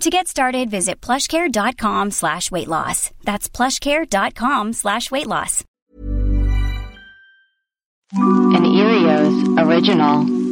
[0.00, 3.10] To get started, visit plushcare.com slash weight loss.
[3.24, 5.64] That's plushcare.com slash weight loss.
[8.12, 10.43] An Earios original.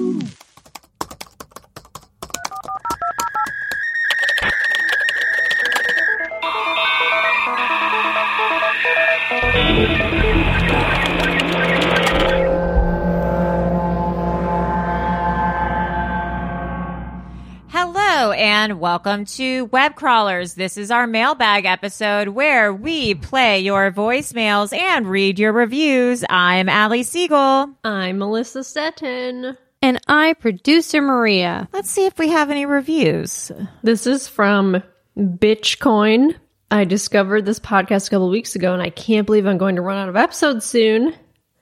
[18.42, 20.54] And welcome to Web Crawlers.
[20.54, 26.24] This is our mailbag episode where we play your voicemails and read your reviews.
[26.28, 27.70] I'm Allie Siegel.
[27.84, 29.56] I'm Melissa Stetten.
[29.80, 31.68] And I, producer Maria.
[31.72, 33.52] Let's see if we have any reviews.
[33.84, 34.82] This is from
[35.16, 36.34] Bitchcoin.
[36.68, 39.82] I discovered this podcast a couple weeks ago, and I can't believe I'm going to
[39.82, 41.14] run out of episodes soon.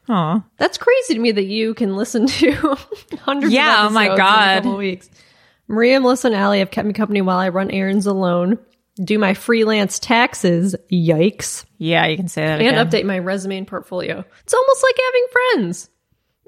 [0.08, 0.42] Aw.
[0.56, 2.52] That's crazy to me that you can listen to
[3.20, 4.50] hundreds Yeah, of oh my episodes in God.
[4.50, 5.10] a couple weeks.
[5.70, 8.58] Maria, Melissa, and Allie have kept me company while I run errands alone,
[9.03, 12.86] do my freelance taxes, yikes, Yeah, you can say that and again.
[12.86, 14.25] update my resume and portfolio.
[14.42, 15.88] It's almost like having friends.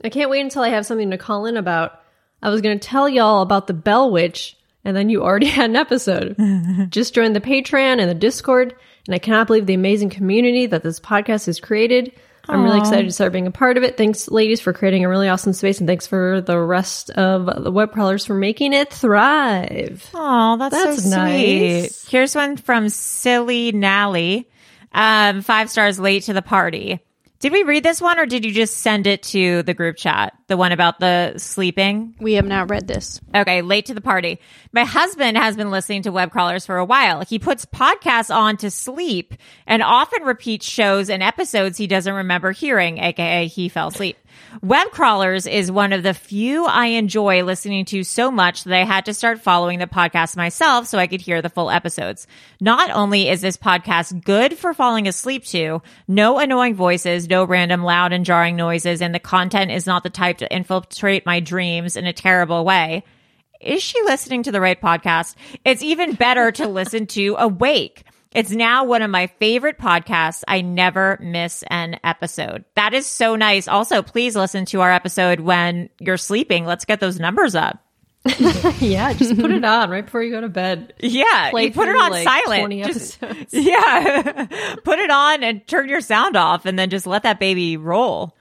[0.05, 2.00] I can't wait until I have something to call in about.
[2.43, 5.71] I was going to tell y'all about the Bell Witch, and then you already had
[5.71, 6.37] an episode.
[6.91, 8.75] Just joined the Patreon and the Discord,
[9.06, 12.12] and I cannot believe the amazing community that this podcast has created.
[12.49, 13.97] I'm really excited to start being a part of it.
[13.97, 17.71] Thanks, ladies, for creating a really awesome space, and thanks for the rest of the
[17.71, 20.09] web crawlers for making it thrive.
[20.13, 21.95] Oh, that's, That's so nice.
[21.97, 22.11] sweet.
[22.11, 24.49] Here's one from Silly Nally.
[24.93, 27.01] Um, five stars late to the party.
[27.39, 30.35] Did we read this one or did you just send it to the group chat?
[30.49, 32.15] The one about the sleeping?
[32.21, 33.21] We have not read this.
[33.35, 34.39] Okay, late to the party.
[34.73, 37.25] My husband has been listening to web crawlers for a while.
[37.25, 39.35] He puts podcasts on to sleep
[39.67, 44.17] and often repeats shows and episodes he doesn't remember hearing, aka he fell asleep.
[44.63, 48.85] Web crawlers is one of the few I enjoy listening to so much that I
[48.85, 52.27] had to start following the podcast myself so I could hear the full episodes.
[52.61, 57.83] Not only is this podcast good for falling asleep to, no annoying voices, no random
[57.83, 61.97] loud and jarring noises, and the content is not the type to infiltrate my dreams
[61.97, 63.04] in a terrible way
[63.62, 65.37] is she listening to the right podcast?
[65.65, 68.04] It's even better to listen to awake.
[68.34, 70.43] It's now one of my favorite podcasts.
[70.48, 72.65] I never miss an episode.
[72.76, 73.69] That is so nice.
[73.69, 76.64] Also, please listen to our episode when you're sleeping.
[76.64, 77.78] Let's get those numbers up.
[78.78, 80.94] Yeah, just put it on right before you go to bed.
[80.99, 82.73] Yeah, Play you put it on like, silent.
[82.85, 83.19] Just-
[83.50, 84.46] yeah,
[84.82, 88.37] put it on and turn your sound off, and then just let that baby roll.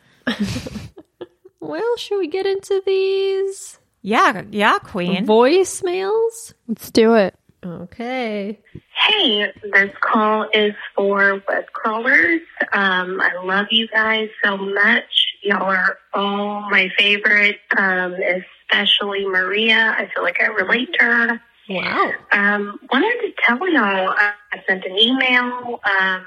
[1.61, 5.25] Well, should we get into these Yeah, yeah, queen.
[5.25, 6.53] voicemails?
[6.67, 7.35] Let's do it.
[7.63, 8.59] Okay.
[9.07, 12.41] Hey, this call is for web crawlers.
[12.73, 15.03] Um, I love you guys so much.
[15.43, 19.95] Y'all are all my favorite, um, especially Maria.
[19.97, 21.41] I feel like I relate to her.
[21.69, 22.11] Wow.
[22.31, 25.79] Um, wanted to tell y'all I, I sent an email.
[25.85, 26.25] Um,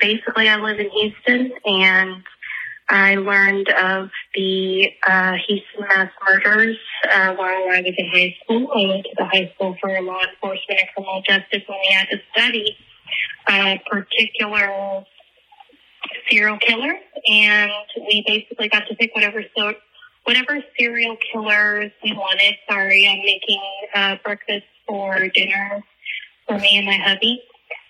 [0.00, 2.22] basically, I live in Houston and
[2.90, 8.68] I learned of the uh, Houston mass murders uh, while I was in high school.
[8.74, 12.08] I went to the high school for law enforcement and criminal justice when we had
[12.10, 12.76] to study
[13.48, 15.04] a particular
[16.30, 16.94] serial killer,
[17.26, 19.74] and we basically got to pick whatever so
[20.24, 22.54] whatever serial killers we wanted.
[22.70, 23.62] Sorry, I'm making
[23.94, 25.82] uh, breakfast for dinner
[26.46, 27.42] for me and my hubby.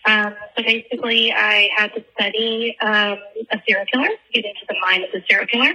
[0.09, 3.19] Um, so basically, I had to study um,
[3.53, 5.75] a serial killer, get into the mind of the serial killer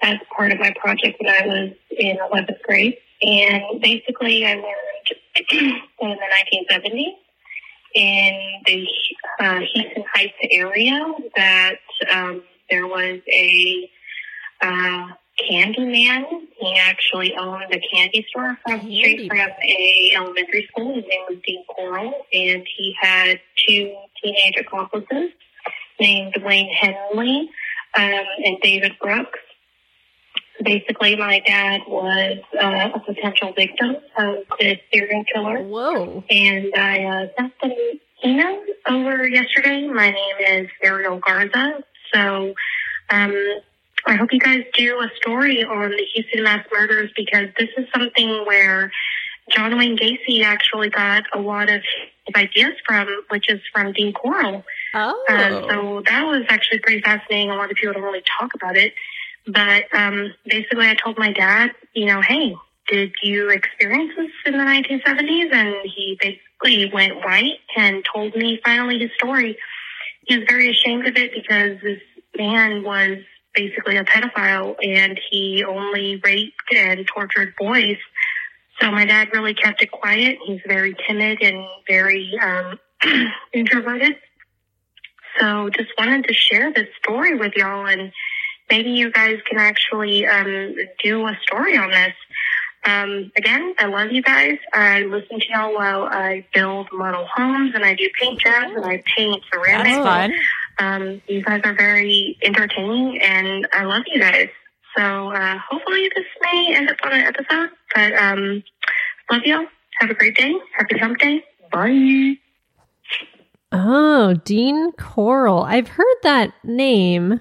[0.00, 2.96] as part of my project when I was in 11th grade.
[3.22, 6.16] And basically, I learned in the
[6.70, 7.14] 1970s
[7.96, 8.86] in the
[9.40, 11.78] uh, Houston Heights area that
[12.12, 13.90] um, there was a
[14.60, 15.06] uh,
[15.38, 16.48] candy man.
[16.58, 20.94] He actually owned a candy store across the street from a elementary school.
[20.94, 25.30] His name was Dean Corll, and he had two teenage accomplices
[26.00, 27.50] named Wayne Henley
[27.96, 29.38] um, and David Brooks.
[30.62, 35.62] Basically, my dad was uh, a potential victim of this serial killer.
[35.62, 36.22] Whoa.
[36.30, 37.72] And I uh, sent them
[38.24, 39.88] email over yesterday.
[39.88, 41.82] My name is Ariel Garza.
[42.14, 42.54] So
[43.10, 43.34] um,
[44.06, 47.86] I hope you guys do a story on the Houston mass murders because this is
[47.94, 48.90] something where
[49.50, 51.82] John Wayne Gacy actually got a lot of
[52.26, 54.64] his ideas from, which is from Dean Corll.
[54.94, 55.24] Oh.
[55.28, 57.50] Uh, so that was actually pretty fascinating.
[57.50, 58.94] A lot of people don't really talk about it.
[59.46, 62.54] But um, basically, I told my dad, you know, hey,
[62.88, 65.52] did you experience this in the 1970s?
[65.52, 69.58] And he basically went white and told me finally his story.
[70.26, 72.00] He was very ashamed of it because this
[72.36, 73.18] man was
[73.54, 77.96] basically a pedophile and he only raped and tortured boys.
[78.80, 80.38] So my dad really kept it quiet.
[80.44, 82.78] He's very timid and very um,
[83.52, 84.16] introverted.
[85.38, 88.12] So just wanted to share this story with y'all and
[88.70, 92.14] maybe you guys can actually um, do a story on this.
[92.86, 94.58] Um, again, I love you guys.
[94.72, 98.84] I listen to y'all while I build model homes and I do paint jobs and
[98.84, 99.90] I paint ceramics.
[99.90, 100.32] That's fun.
[100.78, 104.48] Um, you guys are very entertaining and I love you guys.
[104.96, 107.70] So uh, hopefully this may end up on an episode.
[107.94, 108.62] But um,
[109.30, 109.66] love y'all.
[109.98, 110.54] Have a great day.
[110.76, 111.44] Happy hump day.
[111.72, 112.38] Bye.
[113.72, 115.62] Oh, Dean Corll.
[115.62, 117.40] I've heard that name.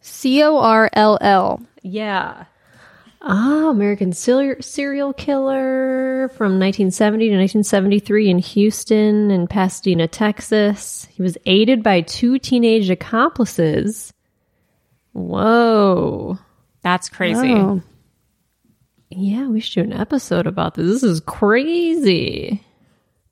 [0.00, 1.60] C O R L L.
[1.82, 2.44] Yeah.
[3.28, 11.08] Ah, American serial serial killer from 1970 to 1973 in Houston and Pasadena, Texas.
[11.10, 14.12] He was aided by two teenage accomplices.
[15.12, 16.38] Whoa.
[16.82, 17.82] That's crazy.
[19.10, 20.86] Yeah, we should do an episode about this.
[20.86, 22.62] This is crazy.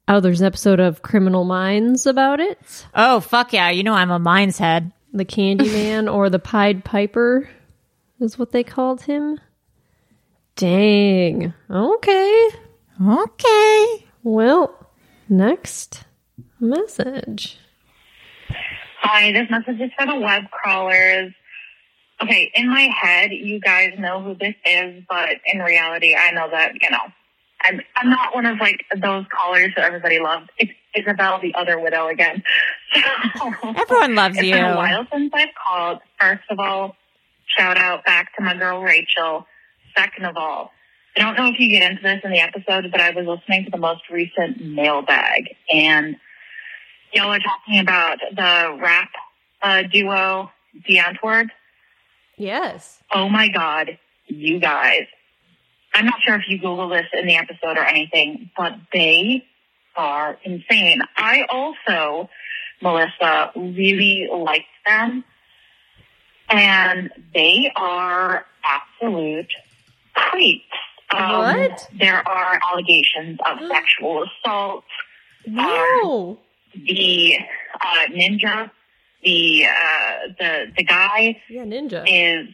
[0.08, 2.58] Oh, there's an episode of Criminal Minds about it.
[2.94, 3.70] Oh, fuck yeah.
[3.70, 4.92] You know I'm a mind's head.
[5.12, 7.48] The Candyman or the Pied Piper
[8.18, 9.38] is what they called him.
[10.56, 11.52] Dang.
[11.68, 12.48] Okay.
[13.04, 14.06] Okay.
[14.22, 14.88] Well,
[15.28, 16.04] next
[16.60, 17.58] message.
[19.00, 21.32] Hi, this message is for the web crawlers.
[22.22, 26.48] Okay, in my head, you guys know who this is, but in reality, I know
[26.50, 26.98] that, you know,
[27.62, 30.46] I'm, I'm not one of like those callers that everybody loves.
[30.58, 32.44] It's Isabel, the other widow again.
[33.76, 34.54] Everyone loves it's you.
[34.54, 35.98] been a while since I've called.
[36.20, 36.94] First of all,
[37.46, 39.46] shout out back to my girl Rachel.
[39.96, 40.72] Second of all,
[41.16, 43.64] I don't know if you get into this in the episode, but I was listening
[43.66, 46.16] to the most recent mailbag and
[47.12, 49.10] y'all are talking about the rap
[49.62, 50.50] uh, duo
[50.88, 51.48] Die Antwoord.
[52.36, 53.00] Yes.
[53.12, 55.06] Oh my God, you guys.
[55.94, 59.44] I'm not sure if you Google this in the episode or anything, but they
[59.94, 61.00] are insane.
[61.16, 62.28] I also,
[62.82, 65.24] Melissa, really liked them.
[66.50, 69.52] And they are absolute
[70.14, 70.64] creeps.
[71.14, 71.88] Um, What?
[71.98, 74.84] There are allegations of sexual assault.
[75.46, 76.38] No.
[76.74, 77.36] The
[77.80, 78.70] uh, ninja,
[79.22, 82.04] the uh, the the guy Yeah, Ninja.
[82.06, 82.48] is,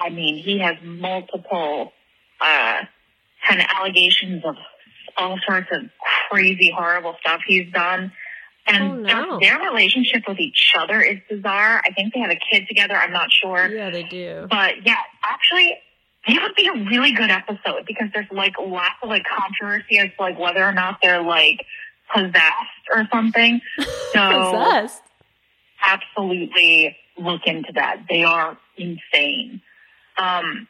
[0.00, 1.92] I mean, he has multiple
[2.40, 2.78] uh,
[3.46, 4.54] kind of allegations of
[5.16, 5.82] all sorts of
[6.30, 8.12] crazy, horrible stuff he's done.
[8.68, 9.40] And Oh, no.
[9.40, 11.82] just their relationship with each other is bizarre.
[11.84, 12.94] I think they have a kid together.
[12.94, 13.66] I'm not sure.
[13.66, 14.46] Yeah, they do.
[14.48, 15.76] But yeah, actually,
[16.28, 20.10] it would be a really good episode because there's like lots of like controversy as
[20.16, 21.64] to like whether or not they're like
[22.14, 23.60] possessed or something.
[24.12, 25.02] So Possessed.
[25.86, 28.04] absolutely look into that.
[28.08, 29.60] They are insane.
[30.16, 30.66] Um,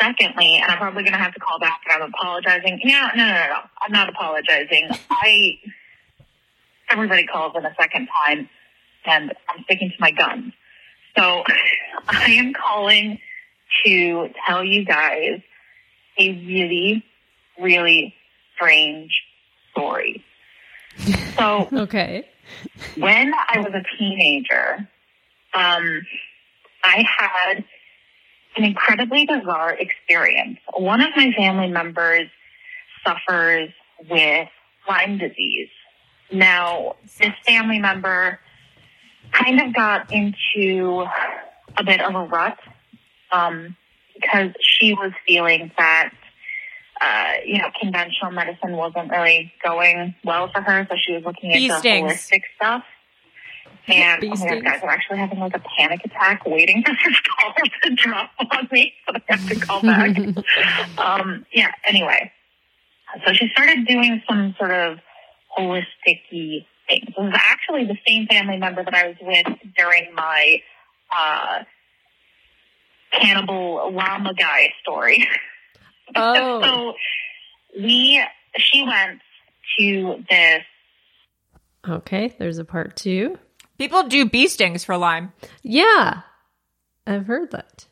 [0.00, 2.80] secondly, and I'm probably going to have to call back and I'm apologizing.
[2.82, 3.60] Yeah, no, no, no, no.
[3.80, 4.88] I'm not apologizing.
[5.08, 5.58] I,
[6.90, 8.48] everybody calls in a second time
[9.04, 10.52] and I'm sticking to my guns.
[11.16, 11.44] So
[12.08, 13.20] I am calling
[13.84, 15.40] to tell you guys
[16.18, 17.04] a really,
[17.60, 18.14] really
[18.54, 19.22] strange
[19.72, 20.24] story.
[21.38, 22.26] So Okay.
[22.96, 24.88] when I was a teenager,
[25.54, 26.02] um,
[26.84, 27.64] I had
[28.56, 30.58] an incredibly bizarre experience.
[30.74, 32.28] One of my family members
[33.04, 33.70] suffers
[34.08, 34.48] with
[34.88, 35.68] Lyme disease.
[36.32, 38.40] Now, this family member
[39.32, 41.04] kind of got into
[41.76, 42.58] a bit of a rut
[43.36, 43.76] um,
[44.14, 46.12] because she was feeling that
[47.00, 51.50] uh, you know, conventional medicine wasn't really going well for her, so she was looking
[51.52, 52.12] Bee into stings.
[52.12, 52.84] holistic stuff.
[53.86, 56.92] And Bee oh my God, guys, I'm actually having like a panic attack waiting for
[56.92, 57.52] this call
[57.82, 60.16] to drop on me, so I have to call back.
[60.98, 62.32] um, yeah, anyway.
[63.26, 64.98] So she started doing some sort of
[65.58, 66.64] holistic things.
[66.88, 70.62] It was actually the same family member that I was with during my
[71.14, 71.64] uh,
[73.12, 75.26] cannibal llama guy story.
[76.14, 76.62] Oh.
[76.62, 76.94] so
[77.82, 78.22] we,
[78.58, 79.20] she went
[79.76, 80.62] to this
[81.88, 83.38] Okay, there's a part two.
[83.78, 85.32] People do bee stings for Lyme.
[85.62, 86.22] Yeah.
[87.06, 87.86] I've heard that.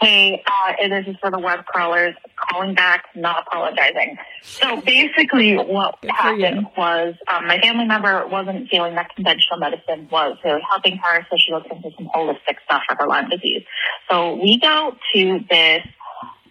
[0.00, 4.18] Hey, uh, and this is for the web crawlers calling back, not apologizing.
[4.42, 6.44] So basically, what Good for you.
[6.44, 11.26] happened was um, my family member wasn't feeling that conventional medicine was really helping her,
[11.30, 13.62] so she looked into some holistic stuff for her Lyme disease.
[14.10, 15.82] So we go to this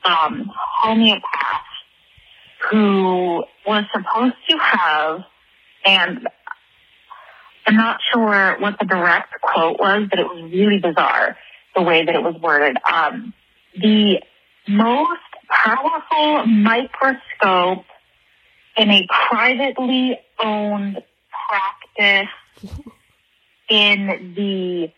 [0.03, 1.61] um, homeopath
[2.71, 5.21] who was supposed to have,
[5.85, 6.27] and
[7.67, 11.37] I'm not sure what the direct quote was, but it was really bizarre
[11.75, 12.77] the way that it was worded.
[12.91, 13.33] Um,
[13.77, 14.21] the
[14.67, 17.85] most powerful microscope
[18.77, 21.03] in a privately owned
[21.47, 22.29] practice
[23.69, 24.91] in the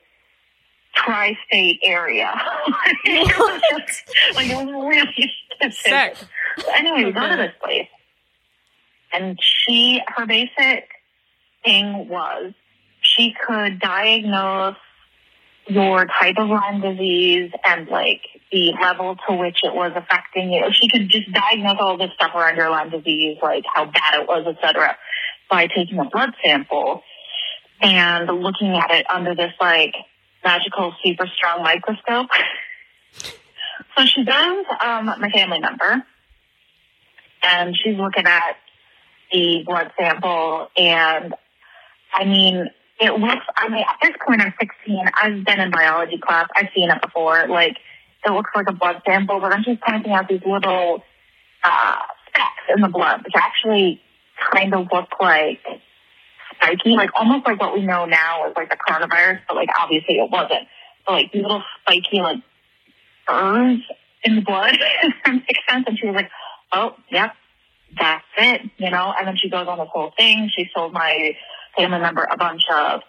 [0.96, 2.31] tri-state area.
[3.05, 5.31] it was just, like, it was really
[5.72, 7.88] so anyway, we go to this place,
[9.13, 10.89] and she, her basic
[11.63, 12.53] thing was
[13.01, 14.75] she could diagnose
[15.67, 18.21] your type of Lyme disease and like
[18.51, 20.65] the level to which it was affecting you.
[20.71, 24.27] She could just diagnose all this stuff around your Lyme disease, like how bad it
[24.27, 24.97] was, etc.,
[25.50, 27.03] by taking a blood sample
[27.81, 29.93] and looking at it under this like
[30.43, 32.29] magical super strong microscope.
[33.95, 36.03] So she does um, my family member,
[37.43, 38.57] and she's looking at
[39.31, 41.33] the blood sample, and
[42.13, 42.69] I mean,
[43.00, 43.46] it looks.
[43.56, 45.06] I mean, at this point, I'm 16.
[45.22, 46.48] I've been in biology class.
[46.56, 47.48] I've seen it before.
[47.48, 47.77] Like,
[48.25, 51.04] it looks like a blood sample, but I'm just pointing out these little
[51.63, 54.01] uh, specks in the blood, which actually
[54.51, 55.60] kind of look like
[56.56, 60.16] spiky, like almost like what we know now is like the coronavirus, but like obviously
[60.16, 60.68] it wasn't.
[61.06, 62.38] But like these little spiky like
[63.27, 63.80] burrs
[64.24, 64.77] in the blood,
[65.25, 65.86] that makes sense.
[65.88, 66.30] And she was like,
[66.72, 67.34] "Oh, yep,
[67.98, 69.13] that's it," you know.
[69.18, 70.50] And then she goes on this whole thing.
[70.56, 71.36] She sold my
[71.77, 73.01] family member a bunch of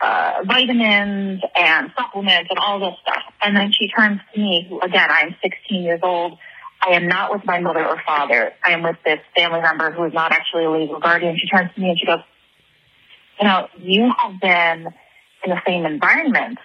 [0.00, 3.22] uh, vitamins and supplements and all this stuff.
[3.42, 6.38] And then she turns to me, who again, I am 16 years old.
[6.82, 8.52] I am not with my mother or father.
[8.64, 11.38] I am with this family member who is not actually a legal guardian.
[11.38, 12.20] She turns to me and she goes,
[13.40, 14.86] you know, you have been
[15.44, 16.58] in the same environment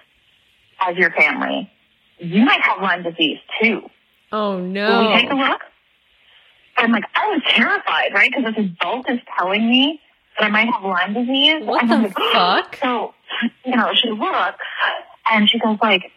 [0.85, 1.71] as your family.
[2.19, 3.81] You might have Lyme disease too.
[4.31, 5.09] Oh Will no.
[5.09, 5.61] we take a look?
[6.77, 8.31] I'm like, I was terrified, right?
[8.35, 9.99] Because this adult is telling me
[10.39, 11.63] that I might have Lyme disease.
[11.65, 12.77] What and the like, fuck?
[12.81, 13.13] So,
[13.65, 14.57] you know, she looks
[15.31, 16.11] and she goes like,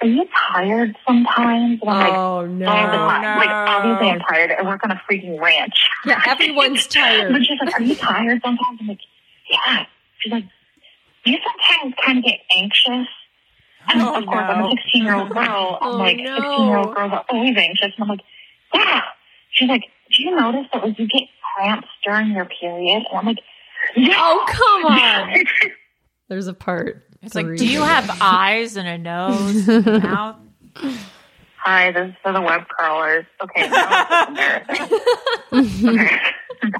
[0.00, 1.80] are you tired sometimes?
[1.82, 2.66] And I'm like, Oh all the no.
[2.66, 4.52] Like, obviously I'm tired.
[4.52, 5.88] I work on a freaking ranch.
[6.04, 7.32] Yeah, everyone's tired.
[7.32, 8.78] But she's like, are you tired sometimes?
[8.80, 9.00] I'm like,
[9.50, 9.86] yeah.
[10.20, 10.44] She's like,
[11.24, 13.08] do you sometimes kind of get anxious?
[13.90, 15.78] And Oh, of course, I'm a 16 year old girl.
[15.80, 16.36] I'm Oh, like, no.
[16.36, 17.92] 16 year old girls are always anxious.
[17.96, 18.20] And I'm like,
[18.74, 19.00] yeah.
[19.50, 19.82] She's like,
[20.16, 21.22] do you notice that when you get
[21.58, 23.02] cramps during your period?
[23.10, 23.38] And I'm like,
[23.96, 24.14] yeah.
[24.16, 25.44] Oh come on.
[26.28, 27.04] There's a part.
[27.22, 27.56] It's like, three.
[27.56, 30.36] do you have eyes and a nose, and a mouth?
[31.56, 33.24] Hi, this is for the web crawlers.
[33.42, 34.98] Okay, now embarrassing.
[35.52, 36.20] okay,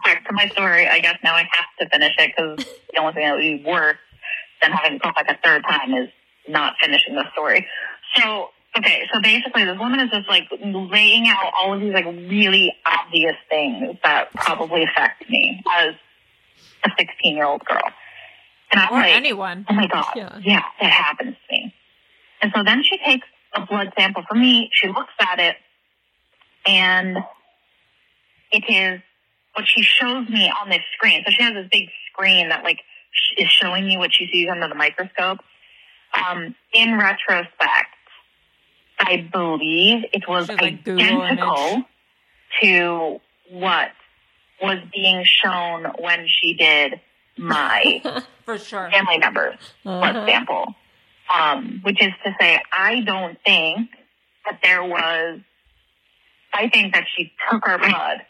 [0.05, 0.87] back to my story.
[0.87, 3.65] I guess now I have to finish it because the only thing that would be
[3.67, 3.97] worse
[4.63, 6.09] than having to go like a third time is
[6.47, 7.67] not finishing the story.
[8.15, 12.05] So, okay, so basically this woman is just like laying out all of these like
[12.07, 15.95] really obvious things that probably affect me as
[16.85, 17.83] a 16 year old girl.
[18.71, 19.67] And I'm Or like, anyone.
[19.69, 20.07] Oh my God.
[20.15, 20.39] Yeah.
[20.43, 20.63] Yeah.
[20.81, 21.75] that happens to me.
[22.43, 24.69] And so then she takes a blood sample from me.
[24.73, 25.57] She looks at it
[26.67, 27.17] and
[28.53, 29.01] it is
[29.55, 31.25] what she shows me on this screen.
[31.27, 32.81] So she has this big screen that like
[33.39, 35.39] is showing you what she sees under the microscope.
[36.15, 37.89] Um, in retrospect,
[38.99, 41.85] I believe it was Should, like, identical
[42.61, 43.91] to what
[44.61, 47.01] was being shown when she did
[47.37, 48.03] my
[48.45, 48.91] For sure.
[48.91, 50.27] family members blood Uh-huh.
[50.27, 50.75] sample.
[51.33, 53.91] Um, which is to say, I don't think
[54.47, 55.41] that there was,
[56.55, 58.23] I think that she took her blood,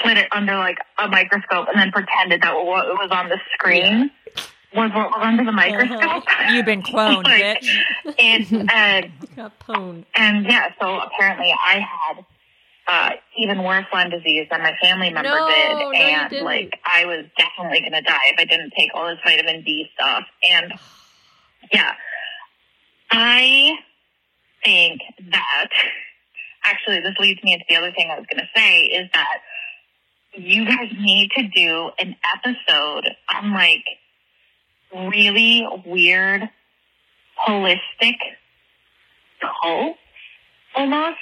[0.00, 4.12] slid it under like a microscope, and then pretended that what was on the screen
[4.36, 6.24] what was under the microscope.
[6.50, 8.14] You've been cloned, Like, bitch.
[8.18, 10.04] And, uh, Got pwned.
[10.16, 12.24] and yeah, so apparently I had
[12.86, 16.44] uh, even worse Lyme disease than my family member No, did, no, you and didn't.
[16.44, 19.88] like I was definitely going to die if I didn't take all this vitamin D
[19.94, 20.24] stuff.
[20.50, 20.72] And
[21.72, 21.92] yeah,
[23.10, 23.72] I
[24.64, 25.00] think
[25.30, 25.68] that
[26.64, 29.38] actually this leads me into the other thing I was going to say is that
[30.36, 33.84] you guys need to do an episode on like
[34.94, 36.48] really weird
[37.46, 38.16] holistic
[39.40, 39.96] cult
[40.74, 41.18] almost.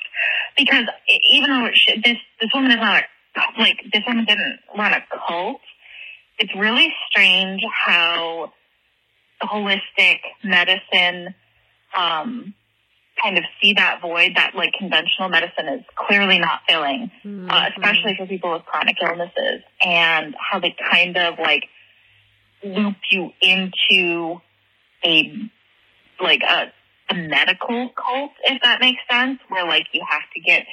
[0.57, 0.85] Because
[1.31, 3.05] even though should, this this woman is not
[3.37, 5.61] a like this woman didn't run a cult.
[6.39, 8.53] It's really strange how
[9.43, 11.35] holistic medicine
[11.97, 12.55] um
[13.23, 17.11] kind of see that void that like conventional medicine is clearly not filling
[17.51, 21.65] uh, especially for people with chronic illnesses and how they kind of like
[22.65, 24.41] loop you into
[25.05, 25.51] a
[26.21, 26.73] like a,
[27.11, 30.67] a medical cult, if that makes sense, where like you have to get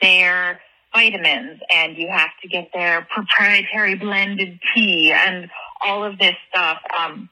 [0.00, 0.60] their
[0.94, 5.48] vitamins and you have to get their proprietary blended tea and
[5.84, 6.78] all of this stuff.
[6.98, 7.30] Um,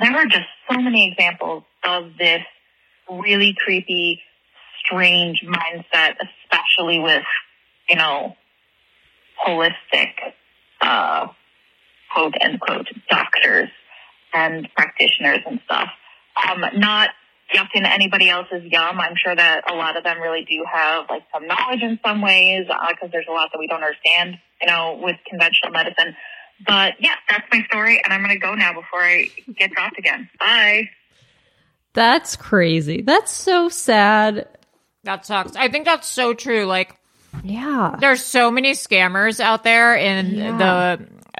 [0.00, 2.42] there are just so many examples of this
[3.08, 4.20] really creepy,
[4.84, 7.22] strange mindset, especially with,
[7.88, 8.36] you know,
[9.46, 10.12] holistic,
[10.80, 11.28] uh,
[12.12, 13.68] quote unquote, doctors
[14.32, 15.88] and practitioners and stuff.
[16.48, 17.10] Um, not
[17.54, 19.00] yucking anybody else's yum.
[19.00, 22.22] I'm sure that a lot of them really do have like some knowledge in some
[22.22, 26.14] ways because there's a lot that we don't understand, you know, with conventional medicine.
[26.66, 29.98] But yeah, that's my story, and I'm going to go now before I get dropped
[29.98, 30.28] again.
[30.38, 30.90] Bye.
[31.92, 33.02] That's crazy.
[33.02, 34.46] That's so sad.
[35.04, 35.56] That sucks.
[35.56, 36.66] I think that's so true.
[36.66, 36.94] Like,
[37.42, 37.96] Yeah.
[37.98, 40.56] there's so many scammers out there in Yeah.
[40.56, 40.96] the uh,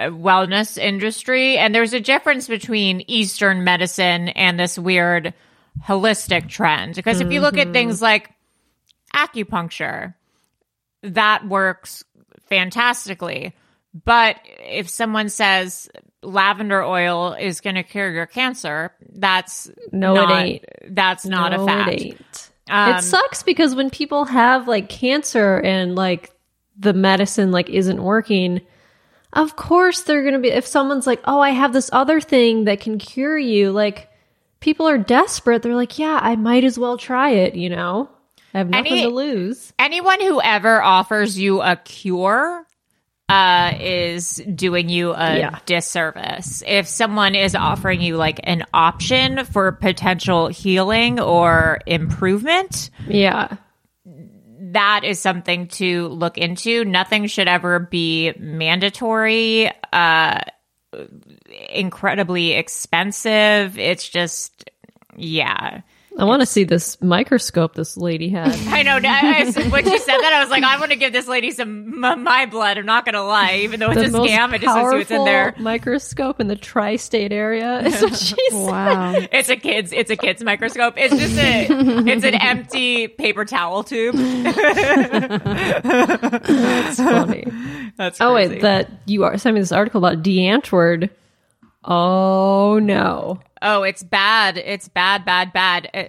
[0.09, 1.59] wellness industry.
[1.59, 5.35] And there's a difference between eastern medicine and this weird
[5.85, 6.95] holistic trend.
[6.95, 8.31] Because if you look at things like
[9.15, 10.15] acupuncture
[11.03, 12.05] that works
[12.49, 13.55] fantastically.
[14.05, 15.89] But if someone says
[16.23, 20.65] lavender oil is going to cure your cancer that's No, it ain't.
[20.91, 22.01] that's not No, a fact.
[22.03, 22.51] It.
[22.69, 26.31] Um, it sucks because when people have like cancer and like
[26.79, 28.61] the medicine like isn't working,
[29.33, 32.65] of course they're going to be if someone's like, "Oh, I have this other thing
[32.65, 34.09] that can cure you." Like
[34.61, 35.63] people are desperate.
[35.63, 38.11] They're like, "Yeah, I might as well try it, you know?
[38.55, 42.67] I have nothing Any- to lose." anyone who ever offers you a cure
[43.29, 45.59] uh, is doing you a Yeah.
[45.65, 46.65] disservice.
[46.67, 53.49] If someone is offering you like an option for potential healing or improvement, Yeah.
[54.73, 56.85] That is something to look into.
[56.85, 60.41] Nothing should ever be mandatory, uh,
[61.71, 63.79] incredibly expensive.
[63.79, 64.71] It's just,
[65.17, 65.83] yeah.
[66.19, 68.49] I want to see this microscope this lady had.
[68.69, 68.99] I know.
[69.03, 71.51] I, I, when she said that, I was like, I want to give this lady
[71.53, 72.79] some m- my blood.
[72.79, 74.51] I'm not going to lie, even though it's the a most scam.
[74.51, 75.55] I just want to see what's in there.
[75.59, 77.81] microscope in the tri-state area.
[77.87, 78.67] Is what she said.
[78.67, 79.15] Wow.
[79.33, 79.93] It's a kid's.
[79.93, 80.95] It's a kid's microscope.
[80.97, 81.67] It's just a.
[82.09, 84.17] it's an empty paper towel tube.
[85.83, 87.45] It's funny.
[87.97, 91.11] That's Oh wait, that you are sending me this article about Die Antwoord.
[91.85, 93.41] Oh no.
[93.63, 94.57] Oh, it's bad.
[94.59, 95.89] It's bad, bad, bad.
[95.93, 96.05] Uh,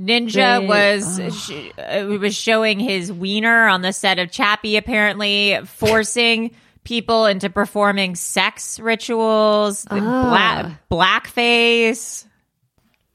[0.00, 5.58] Ninja They- was sh- uh, was showing his wiener on the set of Chappie, apparently
[5.64, 6.50] forcing
[6.84, 10.78] people into performing sex rituals, Ah.
[10.90, 12.24] black blackface.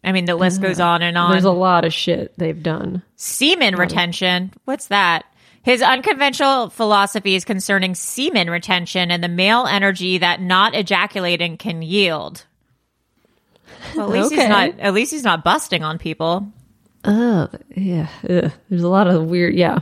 [0.04, 1.32] I mean, the list goes on and on.
[1.32, 3.02] There's a lot of shit they've done.
[3.17, 4.54] Semen retention.
[4.63, 5.26] What's that?
[5.67, 12.45] His unconventional philosophies concerning semen retention and the male energy that not ejaculating can yield.
[13.93, 14.41] Well, at least Okay.
[14.43, 14.80] he's not.
[14.80, 16.47] At least he's not busting on people.
[17.03, 18.08] Oh yeah.
[18.30, 18.49] Ugh.
[18.69, 19.56] There's a lot of weird.
[19.56, 19.80] Yeah.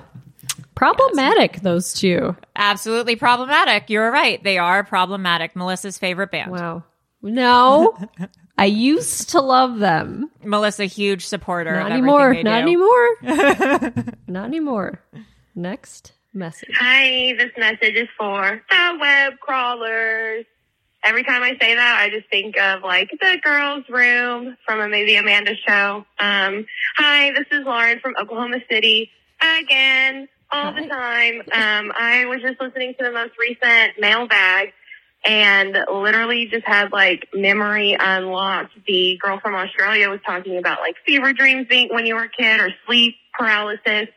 [0.74, 1.62] Problematic.
[1.62, 2.36] Those two.
[2.56, 3.92] Absolutely problematic.
[3.92, 4.44] You're right.
[4.44, 5.56] They are problematic.
[5.56, 6.50] Melissa's favorite band.
[6.50, 6.84] Wow.
[7.22, 7.96] No.
[8.58, 10.32] I used to love them.
[10.44, 11.74] Melissa, huge supporter.
[11.76, 12.34] Not of anymore.
[12.34, 12.50] Not do.
[12.50, 14.14] anymore.
[14.28, 15.00] Not anymore.
[15.56, 16.76] Next message.
[16.78, 20.46] Hi, this message is for the web crawlers.
[21.02, 24.90] every time I say that, I just think of like the girls' room from a
[24.90, 26.06] maybe Amanda show.
[26.20, 26.66] Um,
[26.98, 31.40] hi, this is Lauren from Oklahoma City again, all the time.
[31.52, 34.74] Um, I was just listening to the most recent mailbag
[35.26, 38.74] and literally just had like memory unlocked.
[38.88, 42.30] The girl from Australia was talking about like fever dreams being when you were a
[42.30, 44.08] kid or sleep paralysis.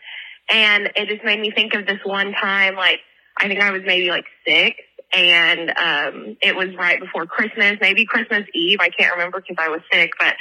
[0.50, 3.00] And it just made me think of this one time, like,
[3.37, 4.76] I think I was maybe like six
[5.12, 8.78] and, um, it was right before Christmas, maybe Christmas Eve.
[8.80, 10.34] I can't remember because I was sick, but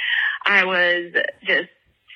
[0.44, 1.12] I was
[1.44, 1.68] just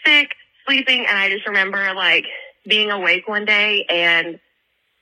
[0.04, 0.30] sick,
[0.66, 1.00] sleeping.
[1.06, 2.24] And I just remember like
[2.68, 4.38] being awake one day and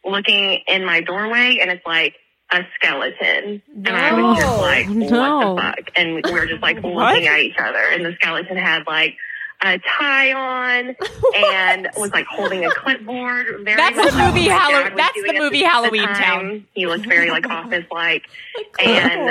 [0.04, 2.14] looking in my doorway and it's like
[2.52, 3.62] a skeleton.
[3.74, 4.58] And I was just No.
[4.60, 5.38] like, No.
[5.38, 5.90] what the fuck?
[5.96, 9.16] And we were just like looking at each other and the skeleton had like
[9.62, 10.96] a tie on
[11.36, 13.46] and was like holding a clipboard.
[13.62, 16.14] Very That's much the movie what my Hallow- dad was that's the movie Halloween time.
[16.14, 16.66] Town.
[16.72, 18.24] He looked very like office like.
[18.82, 19.28] And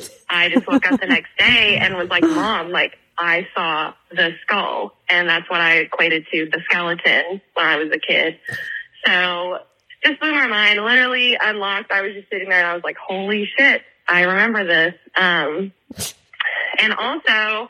[0.00, 3.92] um, I just woke up the next day and was like, Mom, like I saw
[4.10, 4.94] the skull.
[5.08, 8.38] And that's what I equated to the skeleton when I was a kid.
[9.06, 9.58] So
[10.04, 10.80] just blew my mind.
[10.84, 11.92] Literally unlocked.
[11.92, 14.94] I was just sitting there and I was like, holy shit, I remember this.
[15.14, 15.72] Um,
[16.80, 17.68] and also,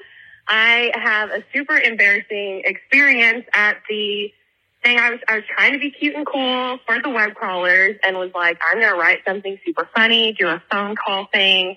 [0.51, 4.33] I have a super embarrassing experience at the
[4.83, 4.99] thing.
[4.99, 8.17] I was I was trying to be cute and cool for the web crawlers, and
[8.17, 11.77] was like, I'm gonna write something super funny, do a phone call thing,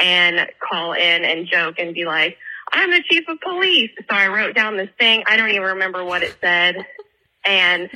[0.00, 2.38] and call in and joke and be like,
[2.72, 3.90] I'm the chief of police.
[3.98, 5.24] So I wrote down this thing.
[5.28, 6.76] I don't even remember what it said,
[7.44, 7.90] and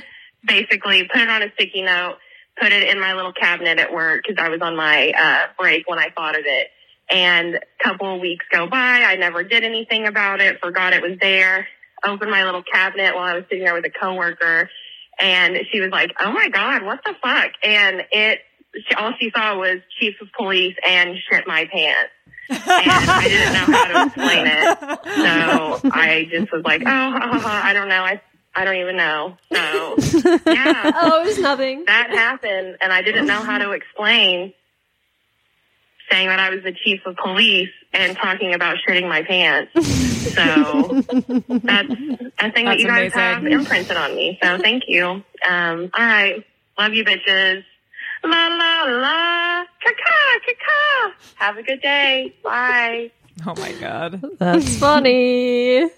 [0.45, 2.17] basically put it on a sticky note,
[2.61, 5.89] put it in my little cabinet at work because I was on my uh, break
[5.89, 6.67] when I thought of it.
[7.11, 8.77] And a couple of weeks go by.
[9.03, 10.59] I never did anything about it.
[10.61, 11.67] Forgot it was there.
[12.05, 14.69] Opened my little cabinet while I was sitting there with a coworker,
[15.19, 18.39] and she was like, "Oh my god, what the fuck?" And it,
[18.87, 22.11] she, all she saw was chief of police and shit my pants.
[22.51, 27.19] And I didn't know how to explain it, so I just was like, "Oh, ha,
[27.19, 28.01] ha, ha, I don't know.
[28.01, 28.21] I,
[28.55, 29.95] I don't even know." So,
[30.47, 31.83] yeah Oh, it was nothing.
[31.85, 34.53] that happened and I didn't know how to explain
[36.11, 39.71] saying that I was the chief of police and talking about shitting my pants.
[40.19, 41.89] So that's
[42.39, 43.19] a thing that you guys amazing.
[43.19, 44.37] have imprinted on me.
[44.43, 45.05] So thank you.
[45.07, 46.45] Um, all right.
[46.77, 47.63] Love you bitches.
[48.23, 49.63] La la la.
[49.81, 51.15] Kaka kaka.
[51.35, 52.35] Have a good day.
[52.43, 53.11] Bye.
[53.47, 54.21] Oh my god.
[54.37, 55.89] That's funny.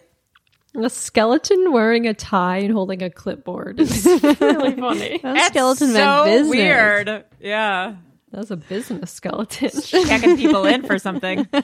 [0.76, 3.80] A skeleton wearing a tie and holding a clipboard.
[3.80, 4.06] is
[4.40, 5.18] really funny.
[5.18, 6.50] That That's skeleton so business.
[6.50, 7.26] weird.
[7.42, 7.96] Yeah.
[8.32, 9.70] That's a business skeleton.
[9.86, 11.48] Checking people in for something.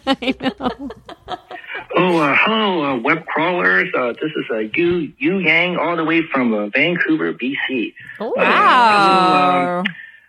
[1.99, 3.89] Oh, uh, hello, uh, web crawlers.
[3.97, 7.93] Uh, this is uh, Yu Yu Yang, all the way from uh, Vancouver, BC.
[8.19, 9.83] Oh, Wow.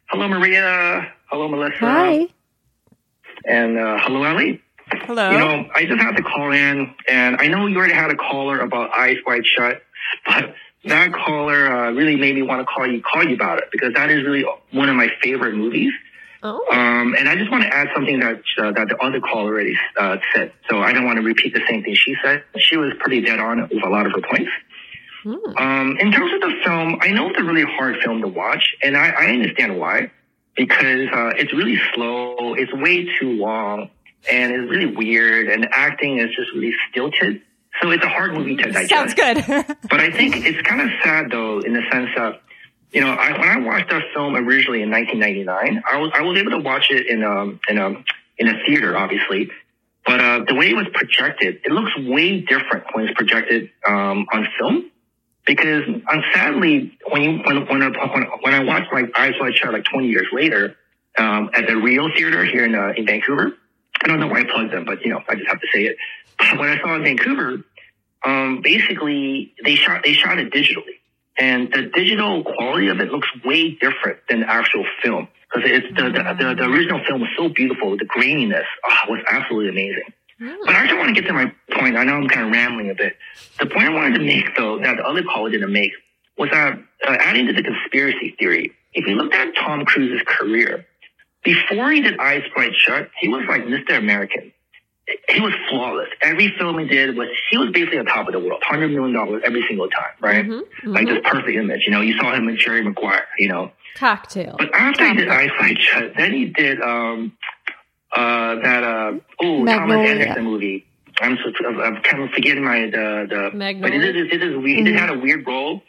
[0.06, 1.12] Hello, Maria.
[1.26, 1.76] Hello, Melissa.
[1.80, 2.26] Hi.
[3.44, 4.62] And uh, hello, Ali.
[4.90, 5.30] Hello.
[5.30, 8.16] You know, I just have to call in, and I know you already had a
[8.16, 9.82] caller about Eyes Wide Shut,
[10.26, 10.54] but
[10.86, 13.92] that caller uh, really made me want to call you, call you about it because
[13.92, 15.92] that is really one of my favorite movies.
[16.42, 16.64] Oh.
[16.70, 19.76] Um, and I just want to add something that uh, that the other caller already
[19.98, 20.52] uh, said.
[20.70, 22.44] So I don't want to repeat the same thing she said.
[22.58, 24.50] She was pretty dead on with a lot of her points.
[25.24, 28.76] Um, in terms of the film, I know it's a really hard film to watch,
[28.82, 30.10] and I, I understand why.
[30.56, 33.90] Because uh, it's really slow, it's way too long,
[34.28, 37.42] and it's really weird, and the acting is just really stilted.
[37.80, 38.90] So it's a hard movie to digest.
[38.90, 39.36] Sounds good.
[39.88, 42.42] But I think it's kind of sad though, in the sense that,
[42.92, 46.38] you know, I, when I watched that film originally in 1999, I was I was
[46.38, 47.90] able to watch it in um in a
[48.38, 49.50] in a theater, obviously.
[50.06, 54.26] But uh, the way it was projected, it looks way different when it's projected um,
[54.32, 54.90] on film.
[55.44, 59.54] Because um, sadly, when you when when I, when, when I watched like Eyes Wide
[59.54, 60.76] Shut like 20 years later
[61.18, 63.52] um, at the Real Theater here in uh, in Vancouver,
[64.02, 65.84] I don't know why I plugged them, but you know I just have to say
[65.84, 65.96] it.
[66.58, 67.64] When I saw it in Vancouver,
[68.24, 70.97] um, basically they shot they shot it digitally,
[71.38, 75.86] and the digital quality of it looks way different than the actual film because it's
[75.96, 77.96] the, the the the original film was so beautiful.
[77.96, 80.12] The graininess oh, was absolutely amazing.
[80.40, 81.96] But I actually want to get to my point.
[81.96, 83.16] I know I'm kind of rambling a bit.
[83.58, 85.92] The point I wanted to make, though, that the other caller didn't make,
[86.36, 90.86] was that uh, adding to the conspiracy theory, if you looked at Tom Cruise's career,
[91.42, 93.98] before he did Eyes Wide Shut, he was like Mr.
[93.98, 94.52] American.
[95.30, 96.08] He was flawless.
[96.22, 99.42] Every film he did was, he was basically on top of the world, $100 million
[99.44, 100.46] every single time, right?
[100.84, 101.82] Like this perfect image.
[101.86, 103.72] You know, you saw him in Jerry Maguire, you know.
[103.94, 104.56] Cocktail.
[104.58, 107.32] But after he did Eyes Wide Shut, then he did um
[108.12, 110.10] uh that uh oh Thomas Magnolia.
[110.10, 110.86] Anderson movie.
[111.20, 114.24] I'm so, I'm I'm kind of forgetting my the the but it Magnolia?
[114.24, 114.78] is it is weird.
[114.78, 115.82] He did had a weird role,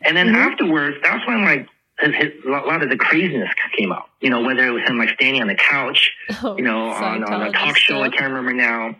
[0.00, 1.68] and then afterwards, that's when like
[2.00, 4.08] his, his, a lot of the craziness came out.
[4.20, 6.10] You know, whether it was him like standing on the couch,
[6.42, 8.02] Oh, you know, on, on a talk show.
[8.02, 8.96] I can't remember now.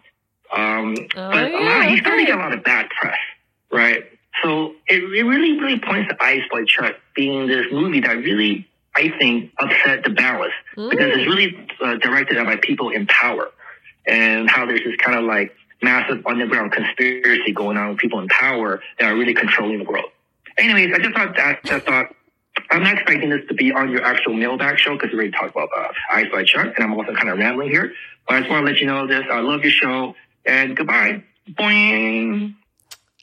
[0.53, 3.19] Um, Oh, but a lot, yeah, he's starting to get a lot of bad press,
[3.73, 4.05] right?
[4.43, 8.67] So it, it really, really points to Eyes Wide Shut being this movie that really,
[8.97, 13.49] I think, upset the balance because it's really uh, directed at by people in power
[14.07, 18.29] and how there's this kind of like massive underground conspiracy going on with people in
[18.29, 20.07] power that are really controlling the world.
[20.59, 22.15] Anyways, I just thought that, that thought,
[22.71, 25.51] I'm not expecting this to be on your actual mailbag show because we already talked
[25.51, 27.93] about uh, Eyes Wide Shut and I'm also kind of rambling here.
[28.27, 29.25] But I just want to let you know this.
[29.31, 31.25] I love your show and goodbye.
[31.53, 32.55] Boing.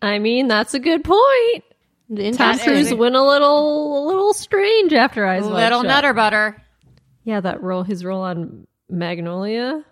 [0.01, 1.63] I mean, that's a good point.
[2.09, 2.65] Tom Interesting.
[2.73, 5.87] Cruise went a little, a little strange after Eyes Wide Little Shut.
[5.87, 6.63] nutter butter.
[7.23, 9.83] Yeah, that role, his role on Magnolia,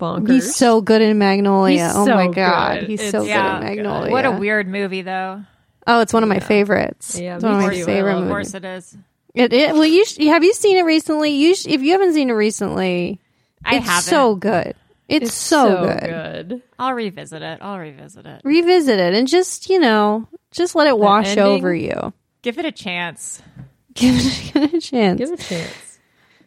[0.00, 0.30] bonkers.
[0.30, 1.84] He's so good in Magnolia.
[1.86, 2.88] He's oh so my god, good.
[2.88, 4.10] he's It's so good in Magnolia.
[4.10, 5.44] What a weird movie, though.
[5.86, 7.18] Oh, it's one of my favorites.
[7.20, 8.96] Yeah, it's one of my favorite love Of course it is.
[9.34, 11.30] It, it, well, you sh- have you seen it recently?
[11.30, 13.20] You sh- if you haven't seen it recently,
[13.64, 14.02] I it's haven't.
[14.10, 14.74] so good.
[15.08, 16.00] It's, It's so, good.
[16.48, 16.62] good.
[16.78, 17.58] I'll revisit it.
[17.60, 18.40] I'll revisit it.
[18.44, 21.44] Revisit it and just you know, just let it wash ending?
[21.44, 22.12] over you.
[22.42, 23.42] Give it a chance.
[23.94, 25.18] Give it, give it a chance.
[25.18, 25.98] Give it a chance.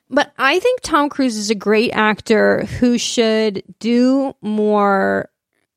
[0.09, 5.29] But I think Tom Cruise is a great actor who should do more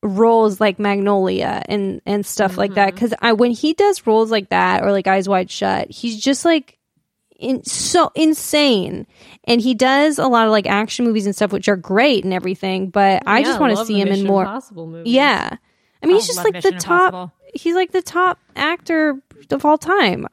[0.02, 2.88] roles like Magnolia and and stuff like that.
[2.88, 2.94] Mm-hmm.
[2.94, 6.44] Because I when he does roles like that or like Eyes Wide Shut, he's just
[6.44, 6.78] like
[7.38, 9.06] in, so insane.
[9.44, 12.32] And he does a lot of like action movies and stuff, which are great and
[12.32, 12.90] everything.
[12.90, 14.42] But I just want to see the him in more.
[14.42, 15.12] Impossible movies.
[15.12, 15.56] Yeah,
[16.02, 17.14] I mean, Oh, he's just like the Mission top.
[17.14, 17.32] Impossible.
[17.54, 20.26] He's like the top actor of all time.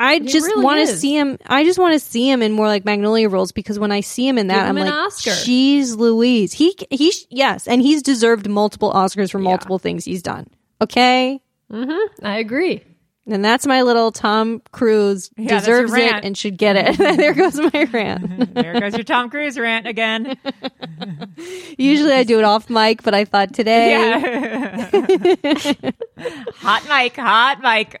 [0.00, 1.36] I just really want to see him.
[1.46, 4.26] I just want to see him in more like Magnolia roles because when I see
[4.26, 5.30] him in that, Give I'm like, Oscar.
[5.32, 10.46] "She's Louise." He he yes, and he's deserved multiple Oscars for multiple things he's done.
[10.80, 12.26] Okay, mm-hmm.
[12.26, 12.82] I agree.
[13.26, 16.96] and that's my little Tom Cruise Yeah, deserves it and should get it.
[17.00, 17.16] Mm-hmm.
[17.16, 18.54] there goes my rant.
[18.54, 20.38] There goes your Tom Cruise rant again.
[21.78, 23.90] Usually I do it off mic, but I thought today.
[23.90, 24.90] Yeah.
[26.56, 28.00] hot mic, hot mic.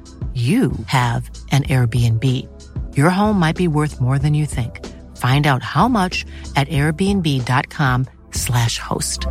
[0.33, 2.47] you have an Airbnb.
[2.95, 4.79] Your home might be worth more than you think.
[5.17, 9.25] Find out how much at airbnb.com/slash host.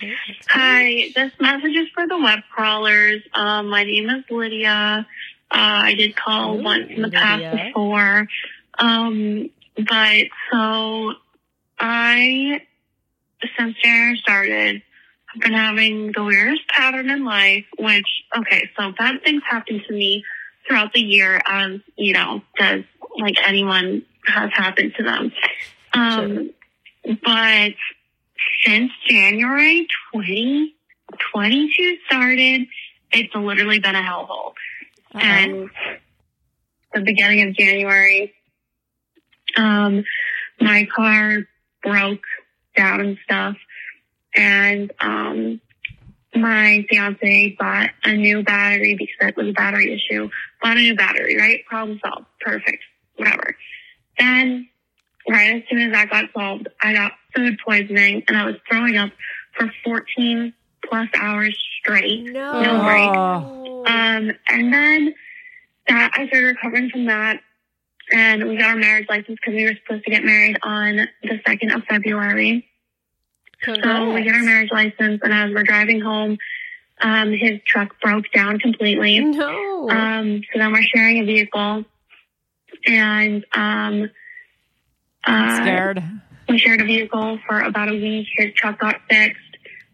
[0.00, 0.08] Hi,
[0.48, 3.22] Hi, this message is for the web crawlers.
[3.34, 5.06] Um, my name is Lydia.
[5.50, 7.66] Uh, I did call once in the past Lydia.
[7.68, 8.26] before.
[8.78, 11.12] Um, but so
[11.78, 12.62] I,
[13.56, 14.82] since January started,
[15.34, 19.92] I've been having the weirdest pattern in life, which, okay, so bad things happen to
[19.92, 20.24] me
[20.66, 22.84] throughout the year as, you know, does
[23.18, 25.32] like anyone has happened to them.
[25.94, 26.50] Um,
[27.24, 27.74] but
[28.64, 32.66] since January 2022 started,
[33.12, 34.52] it's literally been a hellhole.
[35.14, 35.68] And
[36.94, 38.32] the beginning of January,
[39.56, 40.04] um,
[40.60, 41.40] my car
[41.82, 42.24] broke
[42.76, 43.56] down and stuff.
[44.34, 45.60] And, um,
[46.34, 50.30] my fiance bought a new battery because it was a battery issue.
[50.62, 51.64] Bought a new battery, right?
[51.66, 52.26] Problem solved.
[52.40, 52.82] Perfect.
[53.16, 53.54] Whatever.
[54.18, 54.68] Then,
[55.28, 58.96] right as soon as that got solved, I got food poisoning and I was throwing
[58.96, 59.10] up
[59.56, 60.54] for 14
[60.88, 62.24] plus hours straight.
[62.24, 62.62] No.
[62.62, 63.92] No break.
[63.92, 65.14] Um, and then
[65.88, 67.40] that I started recovering from that,
[68.12, 71.40] and we got our marriage license because we were supposed to get married on the
[71.46, 72.68] second of February.
[73.64, 76.36] So we get our marriage license, and as we're driving home,
[77.00, 79.20] um, his truck broke down completely.
[79.20, 79.88] No.
[79.88, 81.84] Um, so then we're sharing a vehicle,
[82.86, 84.10] and um,
[85.24, 86.02] uh, Scared.
[86.48, 88.28] we shared a vehicle for about a week.
[88.36, 89.40] His truck got fixed.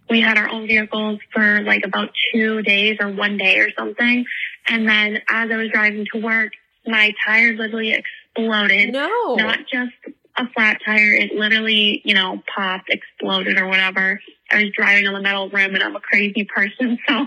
[0.09, 4.24] We had our own vehicles for like about two days or one day or something.
[4.66, 6.52] And then as I was driving to work,
[6.88, 8.92] my tire literally exploded.
[8.92, 9.35] No.
[9.37, 9.92] Not just
[10.37, 11.14] a flat tire.
[11.14, 14.20] It literally, you know, popped, exploded or whatever.
[14.51, 16.98] I was driving on the metal rim and I'm a crazy person.
[17.09, 17.27] So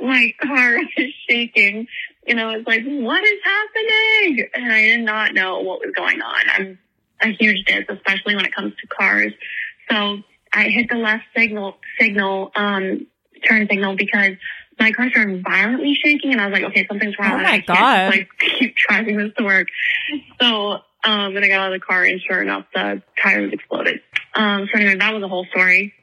[0.00, 1.88] my car is shaking.
[2.26, 4.48] You know, was like, what is happening?
[4.54, 6.42] And I did not know what was going on.
[6.48, 6.78] I'm
[7.20, 9.32] a huge diss, especially when it comes to cars.
[9.90, 10.18] So
[10.52, 13.06] I hit the left signal, signal, um,
[13.46, 14.32] turn signal because
[14.78, 17.32] my car started violently shaking and I was like, okay, something's wrong.
[17.32, 18.12] Oh my I God.
[18.12, 19.68] just, like keep driving this to work.
[20.40, 23.52] So, um, then I got out of the car and sure enough, the tire was
[23.52, 24.00] exploded.
[24.34, 25.94] Um, so anyway, that was the whole story.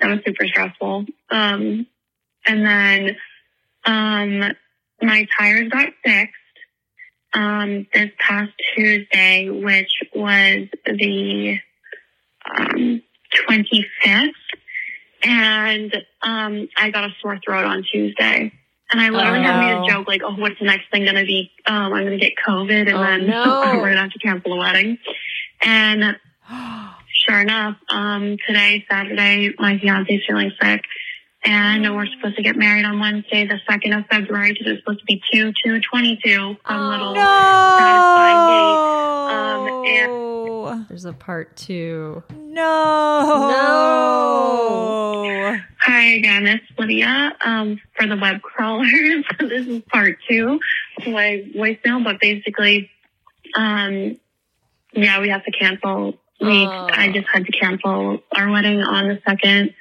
[0.00, 1.06] That was super stressful.
[1.30, 1.86] Um,
[2.46, 3.16] and then,
[3.84, 4.52] um,
[5.00, 6.34] my tires got fixed
[7.34, 11.58] um, this past Tuesday, which was the
[12.56, 13.02] um,
[13.48, 14.30] 25th.
[15.22, 18.52] And um, I got a sore throat on Tuesday.
[18.90, 21.16] And I literally Oh, had made a joke like, oh, what's the next thing going
[21.16, 21.50] to be?
[21.66, 23.58] Um, I'm going to get COVID and Oh, then no.
[23.62, 24.96] we're going to have to cancel the wedding.
[25.62, 26.16] And
[27.26, 30.82] sure enough, um, today, Saturday, my fiance's feeling sick.
[31.44, 35.00] And we're supposed to get married on Wednesday, the 2nd of February, because it's supposed
[35.00, 36.30] to be 2 2 22.
[36.30, 37.74] Some Oh, little No.
[37.78, 38.80] satisfying date.
[39.30, 39.68] Um,
[40.88, 42.22] There's a part two.
[42.30, 42.58] no.
[44.58, 45.56] No.
[45.80, 49.24] Hi again, it's Lydia um, for the web crawlers.
[49.40, 50.60] this is part two
[50.98, 52.90] of my voicemail, but basically,
[53.54, 54.18] um,
[54.92, 56.18] yeah, we have to cancel.
[56.40, 56.88] We, Oh.
[56.92, 59.74] I just had to cancel our wedding on the second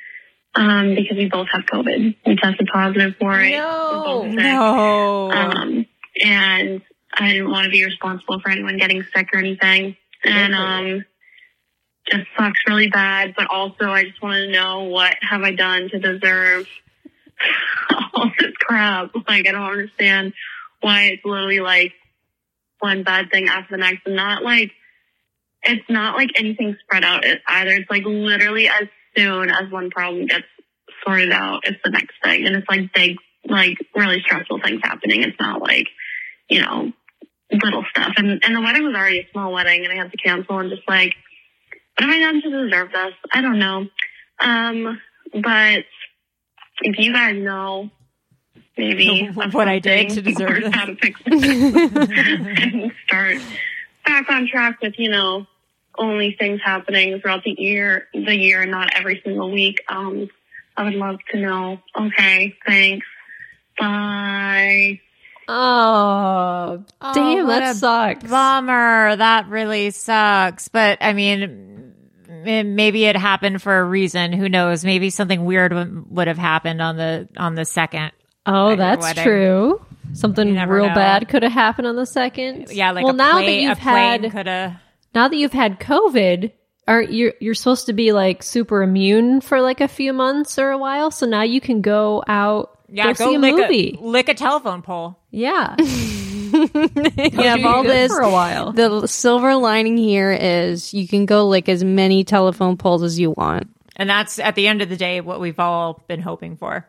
[0.56, 2.16] um, because we both have COVID.
[2.26, 3.52] We tested positive for it.
[3.52, 4.24] No.
[4.24, 5.32] No.
[5.32, 5.86] Um,
[6.24, 6.82] and
[7.14, 9.98] I didn't want to be responsible for anyone getting sick or anything.
[10.24, 11.06] And um,
[12.10, 13.34] just sucks really bad.
[13.36, 16.68] But also, I just want to know what have I done to deserve
[18.14, 19.12] all this crap?
[19.28, 20.34] Like, I don't understand
[20.82, 21.94] why it's literally like
[22.80, 24.72] one bad thing after the next, and not like
[25.64, 27.72] it's not like anything spread out either.
[27.72, 30.46] It's like literally as soon as one problem gets
[31.04, 35.24] sorted out, it's the next thing, and it's like big, like really stressful things happening.
[35.24, 35.88] It's not like
[36.50, 36.92] you know
[37.52, 38.14] little stuff.
[38.18, 40.60] And and the wedding was already a small wedding, and I had to cancel.
[40.60, 41.14] And just like,
[41.98, 43.14] what have I done to deserve this?
[43.32, 43.88] I don't know.
[44.40, 45.02] Um,
[45.34, 45.86] but
[46.82, 47.90] if you guys know,
[48.78, 50.76] maybe What I did to deserve this.
[50.76, 51.34] how to fix it
[52.74, 53.38] and start
[54.06, 55.48] back on track with you know
[55.98, 59.78] only things happening throughout the year, the year, and not every single week.
[59.90, 60.30] Um,
[60.76, 61.80] I would love to know.
[62.00, 63.08] Okay, thanks.
[63.80, 65.02] Bye.
[65.48, 68.24] Oh, Oh, damn, that sucks.
[68.30, 69.16] Bummer.
[69.16, 70.68] That really sucks.
[70.68, 71.94] But I mean,
[72.28, 74.34] maybe it happened for a reason.
[74.34, 74.84] Who knows?
[74.86, 78.12] Maybe something weird w- would have happened on the on the second.
[78.46, 79.24] Oh, that's wedding.
[79.24, 79.86] true.
[80.14, 80.96] Something real know.
[80.96, 82.72] bad could have happened on the second.
[82.72, 84.80] Yeah, like well, a now plane, that you've had could have.
[85.14, 86.54] now that you've had COVID,
[86.88, 87.34] aren't you?
[87.42, 91.12] You're supposed to be like super immune for like a few months or a while.
[91.12, 92.77] So now you can go out.
[92.90, 93.98] Yeah, go, see a lick movie.
[94.00, 95.20] a lick a telephone pole.
[95.32, 96.68] yeah, you
[97.44, 98.72] have all this for a while.
[98.72, 103.32] The silver lining here is you can go lick as many telephone poles as you
[103.32, 103.70] want.
[103.98, 106.88] And that's at the end of the day what we've all been hoping for.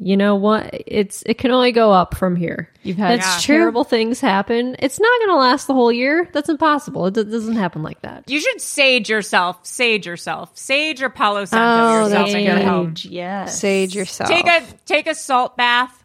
[0.00, 0.70] You know what?
[0.86, 2.70] It's it can only go up from here.
[2.84, 3.56] You've had That's true.
[3.56, 4.76] terrible things happen.
[4.78, 6.28] It's not going to last the whole year.
[6.32, 7.06] That's impossible.
[7.06, 8.30] It do- doesn't happen like that.
[8.30, 9.66] You should sage yourself.
[9.66, 10.56] Sage yourself.
[10.56, 12.64] Sage or Palo Santo Oh, yourself that's in your good.
[12.64, 12.94] home.
[13.02, 13.58] Yes.
[13.60, 14.30] Sage yourself.
[14.30, 16.04] Take a take a salt bath.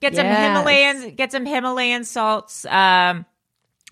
[0.00, 0.46] Get some Yes.
[0.46, 3.26] Himalayan get some Himalayan salts, um,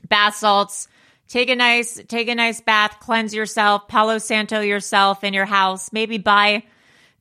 [0.08, 0.86] bath salts.
[1.26, 2.98] Take a nice take a nice bath.
[3.00, 3.88] Cleanse yourself.
[3.88, 5.92] Palo Santo yourself in your house.
[5.92, 6.62] Maybe buy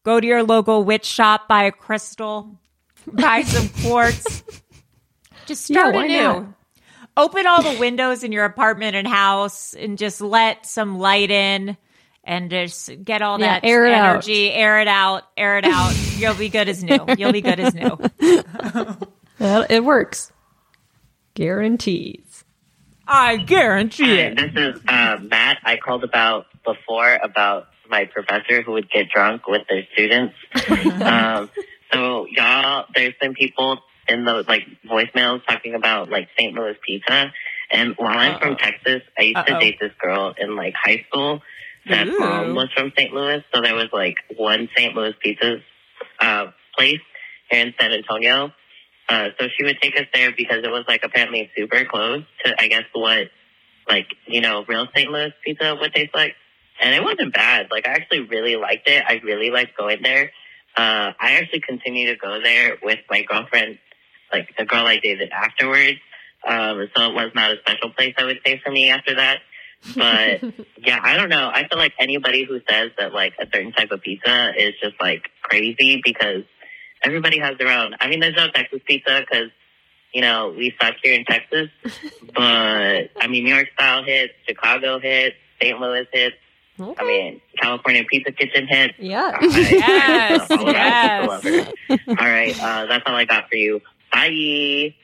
[0.03, 1.47] go to your local witch shop.
[1.47, 2.59] Buy a crystal.
[3.11, 4.43] Buy some quartz.
[5.45, 6.21] Just start why anew.
[6.23, 6.45] not?
[7.17, 11.77] Open all the windows in your apartment and house, and just let some light in.
[12.23, 14.09] And just get all Yeah, that air it out.
[14.11, 15.93] energy, air it out, air it out.
[16.17, 17.05] You'll be good as new.
[17.17, 17.97] You'll be good as new.
[19.39, 20.31] Well, it works.
[21.33, 22.45] Guarantees.
[23.07, 25.57] I guarantee Hi, this is uh, Matt.
[25.65, 30.35] I called about before about my professor who would get drunk with their students.
[31.01, 31.49] um,
[31.91, 36.53] so y'all, there's been people in the like voicemails talking about like St.
[36.53, 37.31] Louis pizza.
[37.71, 39.53] And while I'm from Texas, I used Uh-oh.
[39.53, 41.41] to date this girl in like high school.
[41.89, 42.19] That Ooh.
[42.19, 43.13] mom was from St.
[43.13, 44.95] Louis, so there was like one St.
[44.95, 45.57] Louis pizza
[46.19, 46.45] uh,
[46.77, 47.01] place
[47.49, 48.53] here in San Antonio.
[49.09, 52.55] Uh, so she would take us there because it was like apparently super close to,
[52.57, 53.27] I guess, what
[53.89, 55.11] like, you know, real St.
[55.11, 56.35] Louis pizza would taste like.
[56.81, 57.67] And it wasn't bad.
[57.71, 59.03] Like, I actually really liked it.
[59.07, 60.31] I really liked going there.
[60.75, 63.77] Uh, I actually continue to go there with my girlfriend,
[64.31, 65.99] like the girl I dated afterwards.
[66.45, 69.39] Um, so it was not a special place, I would say, for me after that.
[69.95, 70.43] But
[70.77, 71.49] yeah, I don't know.
[71.53, 74.95] I feel like anybody who says that like a certain type of pizza is just
[74.99, 76.43] like crazy because
[77.03, 77.95] everybody has their own.
[77.99, 79.49] I mean, there's no Texas pizza because
[80.13, 81.69] you know we suck here in Texas,
[82.33, 85.79] but I mean, New York style hits, Chicago hits, St.
[85.79, 86.35] Louis hits.
[86.79, 88.93] I mean, California Pizza Kitchen hits.
[88.97, 89.37] Yeah.
[89.41, 91.67] Yes, I'm a yes.
[92.07, 93.81] All right, uh, that's all I got for you.
[94.11, 94.95] Bye.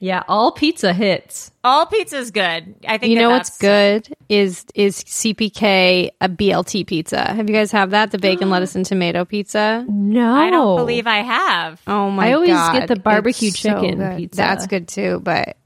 [0.00, 1.50] Yeah, all pizza hits.
[1.62, 2.74] All pizza's good.
[2.86, 7.32] I think You that know what's good is is CPK a BLT pizza.
[7.32, 8.10] Have you guys have that?
[8.10, 9.86] The bacon, lettuce, and tomato pizza.
[9.88, 10.34] No.
[10.34, 11.80] I don't believe I have.
[11.86, 12.28] Oh my god!
[12.28, 14.16] I always get the barbecue It's chicken good.
[14.18, 14.36] pizza.
[14.36, 15.56] That's good too, but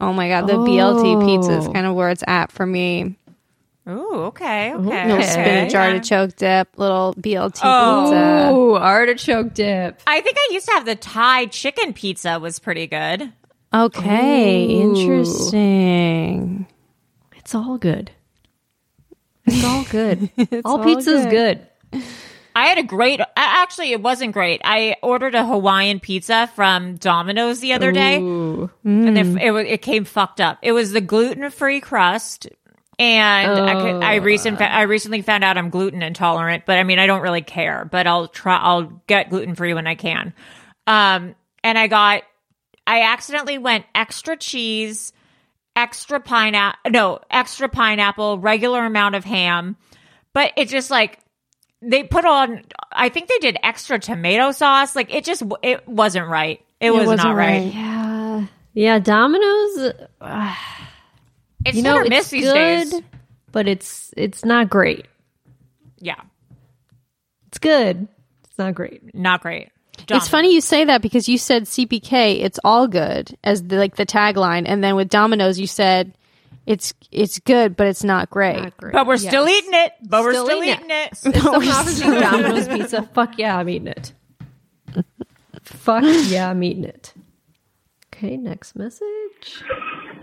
[0.00, 1.72] oh my god, the BLT pizza is Oh.
[1.72, 3.16] kind of where it's at for me.
[3.88, 5.06] Ooh, okay, okay.
[5.08, 5.26] No okay.
[5.26, 5.82] spinach Yeah.
[5.86, 8.02] artichoke dip, little BLT Oh.
[8.04, 8.50] pizza.
[8.54, 10.02] Ooh, artichoke dip.
[10.06, 13.32] I think I used to have the Thai chicken pizza was pretty good.
[13.72, 14.98] Okay, Ooh.
[14.98, 16.66] interesting.
[17.36, 18.10] It's all good.
[19.46, 20.30] It's all good.
[20.64, 21.66] all all pizza's good.
[21.92, 22.02] good.
[22.54, 23.20] I had a great.
[23.36, 24.60] Actually, it wasn't great.
[24.64, 28.68] I ordered a Hawaiian pizza from Domino's the other day, Ooh.
[28.84, 29.60] and it, mm.
[29.60, 30.58] it, it came fucked up.
[30.60, 32.48] It was the gluten free crust,
[32.98, 36.64] and I, could, I recent I recently found out I'm gluten intolerant.
[36.66, 37.88] But I mean, I don't really care.
[37.90, 38.56] But I'll try.
[38.56, 40.32] I'll get gluten free when I can.
[40.86, 42.22] Um, and I got.
[42.86, 45.12] I accidentally went extra cheese,
[45.76, 46.90] extra pineapple.
[46.90, 49.76] No, extra pineapple, regular amount of ham.
[50.32, 51.18] But it just like
[51.80, 56.26] they put on i think they did extra tomato sauce like it just it wasn't
[56.26, 57.74] right it, was wasn't not right, right.
[57.74, 58.46] Yeah.
[58.74, 60.54] Yeah, Domino's uh,
[61.64, 63.02] it's you hit know miss it's these good, days
[63.52, 65.06] but it's it's not great.
[65.98, 66.20] yeah
[67.48, 68.08] It's good.
[68.44, 69.14] It's not great.
[69.14, 69.70] not great
[70.10, 73.96] It's funny you say that because you said CPK, it's all good as the, like
[73.96, 76.12] the tagline, and then with Domino's you said
[76.66, 78.62] it's it's good, but it's not great.
[78.62, 78.92] Not great.
[78.92, 82.04] but we're still eating it but we're Still still eating eating it, If someone offers
[82.04, 84.12] me Domino's pizza, fuck yeah, I'm eating it.
[85.62, 87.12] fuck yeah, I'm eating it.
[88.18, 89.62] Okay, next message.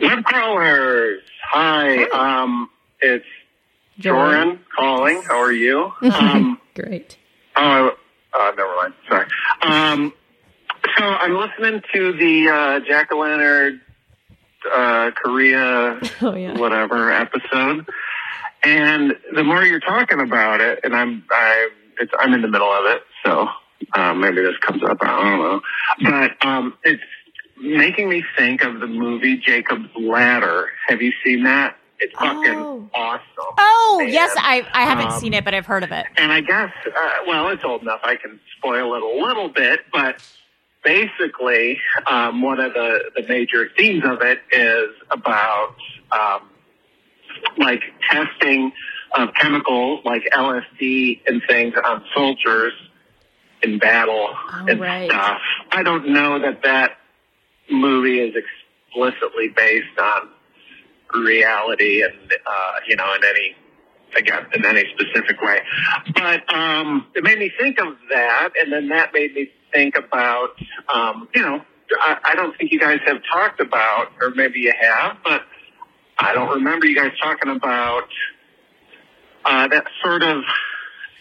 [0.02, 1.22] Web crawlers.
[1.52, 2.04] Hi.
[2.10, 2.70] Um,
[3.00, 3.24] it's
[4.00, 5.22] Joran calling.
[5.22, 5.94] How are you?
[6.02, 7.18] Um, Great.
[7.56, 7.96] oh,
[8.38, 8.94] uh, never mind.
[9.08, 9.26] Sorry.
[9.62, 10.12] Um,
[10.98, 13.80] so I'm listening to the uh, Jack o' Lantern
[14.74, 16.58] uh, Korea Oh yeah.
[16.58, 17.88] whatever episode,
[18.66, 21.70] and the more you're talking about it, and I'm I
[22.02, 23.48] it's I'm in the middle of it, so
[23.94, 24.98] uh, maybe this comes up.
[25.00, 25.62] I don't know,
[26.12, 27.02] but um, it's
[27.58, 30.70] making me think of the movie Jacob's Ladder.
[30.88, 31.78] Have you seen that?
[32.00, 32.90] It's fucking Oh.
[32.94, 33.22] awesome.
[33.58, 34.10] oh Man.
[34.12, 36.70] yes i i haven't Um, seen it but i've heard of it And I guess,
[36.86, 38.02] uh, well, it's old enough.
[38.04, 40.22] I can spoil it a little bit, but
[40.84, 45.76] basically, um, one of the, the major themes of it is about
[46.12, 46.50] um,
[47.58, 47.82] like
[48.12, 48.74] testing
[49.18, 52.74] of chemicals like LSD and things on soldiers
[53.64, 54.30] in battle
[54.68, 55.10] and right.
[55.10, 55.40] stuff.
[55.72, 56.98] I don't know that that
[57.70, 60.30] movie is explicitly based on
[61.24, 62.14] reality and
[62.46, 63.56] uh, you know in any
[64.18, 65.60] again in any specific way.
[66.14, 70.50] But um, it made me think of that, and then that made me think about
[70.94, 71.62] um, you know
[72.00, 75.42] I, I don't think you guys have talked about, or maybe you have, but
[76.18, 78.08] I don't remember you guys talking about
[79.44, 80.44] uh, that sort of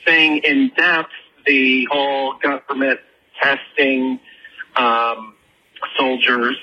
[0.04, 1.10] thing in depth.
[1.46, 3.00] The whole government
[3.42, 4.18] testing
[4.76, 5.33] um,
[5.96, 6.56] soldiers,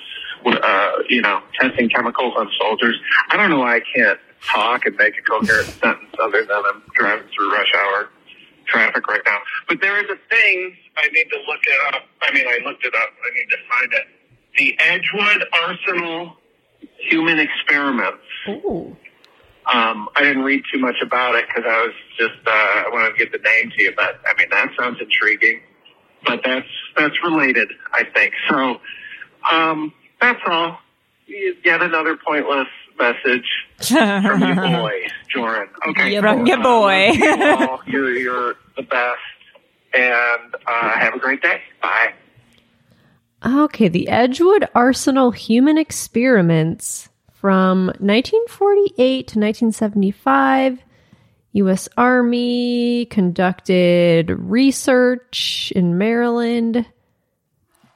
[0.45, 2.99] uh, you know, testing chemicals on soldiers.
[3.29, 6.83] I don't know why I can't talk and make a coherent sentence other than I'm
[6.95, 8.09] driving through rush hour
[8.67, 9.39] traffic right now.
[9.67, 12.03] But there is a thing I need to look it up.
[12.21, 13.09] I mean, I looked it up.
[13.25, 14.07] I need to find it.
[14.57, 16.37] The Edgewood Arsenal
[17.09, 18.23] Human Experiments.
[18.49, 18.95] Ooh.
[19.71, 23.11] Um, I didn't read too much about it because I was just uh, I wanted
[23.11, 23.93] to get the name to you.
[23.95, 25.61] But I mean, that sounds intriguing.
[26.25, 26.67] But that's
[26.97, 28.33] that's related, I think.
[28.49, 28.81] So
[29.49, 30.77] um, that's all.
[31.27, 32.67] Yet another pointless
[32.99, 33.47] message
[33.79, 35.69] from your boy, Joran.
[35.89, 36.47] Okay, From cool.
[36.47, 37.11] your Uh, boy.
[37.19, 39.19] love you you're, you're the best,
[39.93, 41.61] and uh, have a great day.
[41.81, 42.13] Bye.
[43.45, 50.79] Okay, the Edgewood Arsenal Human Experiments from 1948 to 1975.
[51.53, 51.89] U.S.
[51.97, 56.85] Army conducted research in Maryland.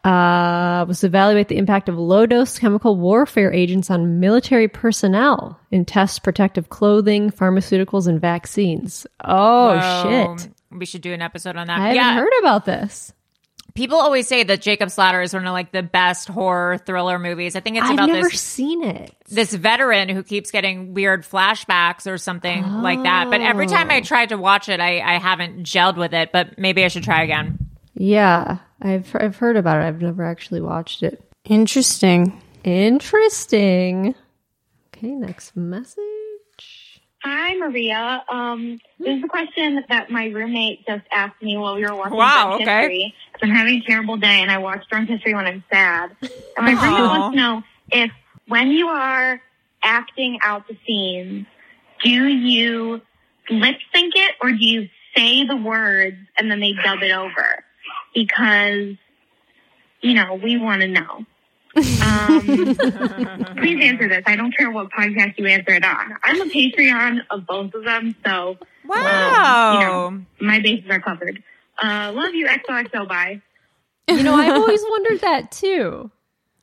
[0.05, 5.59] Uh, was to evaluate the impact of low dose chemical warfare agents on military personnel
[5.71, 9.07] in test protective clothing, pharmaceuticals, and vaccines.
[9.23, 10.37] Oh, Whoa.
[10.37, 10.49] shit.
[10.71, 11.79] We should do an episode on that.
[11.79, 13.13] I haven't heard about this.
[13.73, 17.55] People always say that Jacob's Ladder is one of like the best horror thriller movies.
[17.55, 19.13] I think it's I've about never this seen it.
[19.27, 23.29] this veteran who keeps getting weird flashbacks or something like that.
[23.29, 23.95] But every time Oh.
[23.95, 26.31] I tried to watch it, I, I haven't gelled with it.
[26.31, 27.64] But maybe I should try again.
[27.95, 29.85] Yeah, I've I've heard about it.
[29.85, 31.23] I've never actually watched it.
[31.45, 32.41] Interesting.
[32.63, 34.15] Interesting.
[34.87, 35.99] Okay, next message.
[37.23, 38.23] Hi, Maria.
[38.29, 42.17] Um, this is a question that my roommate just asked me while we were watching
[42.17, 42.81] Wow, Drunk okay.
[42.81, 43.15] History.
[43.41, 46.15] I'm having a terrible day, and I watch Drunk History when I'm sad.
[46.21, 48.11] And my roommate wants to know if,
[48.47, 49.41] when you are
[49.81, 51.47] acting out the scenes,
[52.03, 53.01] do you
[53.49, 57.63] lip sync it or do you say the words and then they dub it over?
[58.15, 58.95] Because,
[60.01, 61.25] you know, we want to know.
[61.77, 62.41] Um,
[63.57, 64.23] please answer this.
[64.25, 66.15] I don't care what podcast you answer it on.
[66.23, 69.73] I'm a Patreon of both of them, so Wow.
[69.75, 71.43] um, you know, my bases are covered.
[71.83, 73.07] Uh, love you, XOXO.
[73.09, 73.41] Bye.
[74.07, 76.09] You know, I've always wondered that too.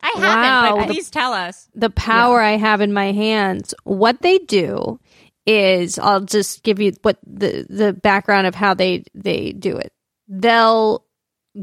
[0.03, 0.76] I haven't, Wow.
[0.78, 1.68] but please tell us.
[1.74, 3.74] the power I have in my hands.
[3.84, 4.98] What they do
[5.44, 9.92] is I'll just give you what the the background of how they they do it.
[10.28, 11.05] They'll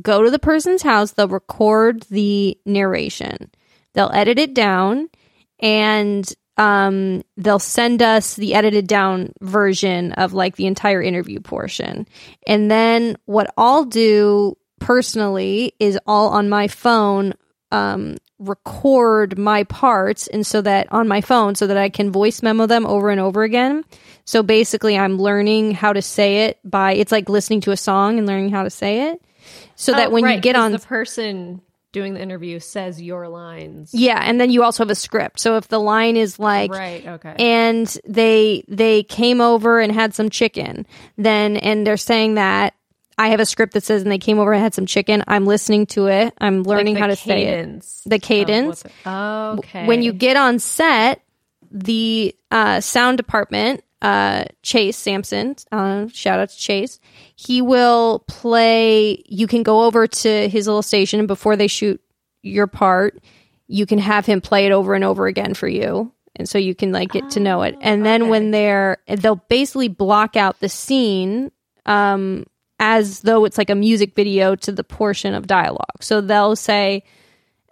[0.02, 3.52] go to the person's house, they'll record the narration.
[3.94, 5.10] They'll edit it down
[5.60, 12.08] and um they'll send us the edited down version of like the entire interview portion.
[12.46, 17.34] And then what I'll do personally is all on my phone
[17.72, 22.42] um record my parts and so that on my phone so that I can voice
[22.42, 23.84] memo them over and over again.
[24.26, 28.18] So basically I'm learning how to say it by it's like listening to a song
[28.18, 29.22] and learning how to say it.
[29.76, 33.92] So that Oh, when you get on the person doing the interview says your lines.
[33.94, 35.40] Yeah, and then you also have a script.
[35.40, 37.36] So if the line is like Right, okay.
[37.40, 40.86] and they they came over and had some chicken,
[41.18, 42.76] then and they're saying that
[43.18, 45.24] I have a script that says and they came over and had some chicken.
[45.28, 46.34] I'm listening to it.
[46.40, 47.56] I'm learning the how to say it.
[47.56, 48.84] cadence The cadence.
[49.06, 49.86] Okay.
[49.88, 51.22] When you get on set,
[51.72, 57.00] the uh, sound department, uh, Chase Sampson, uh, shout out to Chase,
[57.36, 59.24] he will play.
[59.28, 62.02] You can go over to his little station, and before they shoot
[62.42, 63.20] your part,
[63.68, 66.12] you can have him play it over and over again for you.
[66.36, 67.76] And so you can like get to know it.
[67.82, 71.52] And then when they're, they'll basically block out the scene
[71.86, 72.46] um,
[72.80, 76.02] as though it's like a music video to the portion of dialogue.
[76.02, 77.04] So they'll say,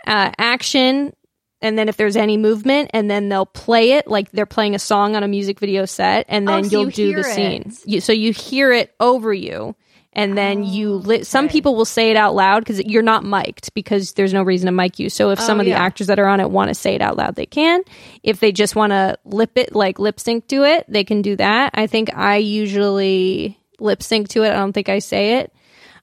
[0.05, 1.13] uh, action
[1.61, 4.79] and then if there's any movement and then they'll play it like they're playing a
[4.79, 7.23] song on a music video set and Oh, then so you'll you do the hear
[7.23, 7.73] scene.
[7.85, 9.75] You, so you hear it over you
[10.13, 13.71] and then you li- some people will say it out loud because you're not mic'd
[13.75, 15.09] because there's no reason to mic you.
[15.11, 17.01] So if some Oh, of the actors that are on it want to say it
[17.01, 17.81] out loud they can.
[18.23, 21.35] If they just want to lip it like lip sync to it they can do
[21.35, 21.71] that.
[21.75, 24.49] I think i usually lip sync to it.
[24.51, 25.53] I don't think i say it.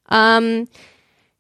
[0.09, 0.69] Um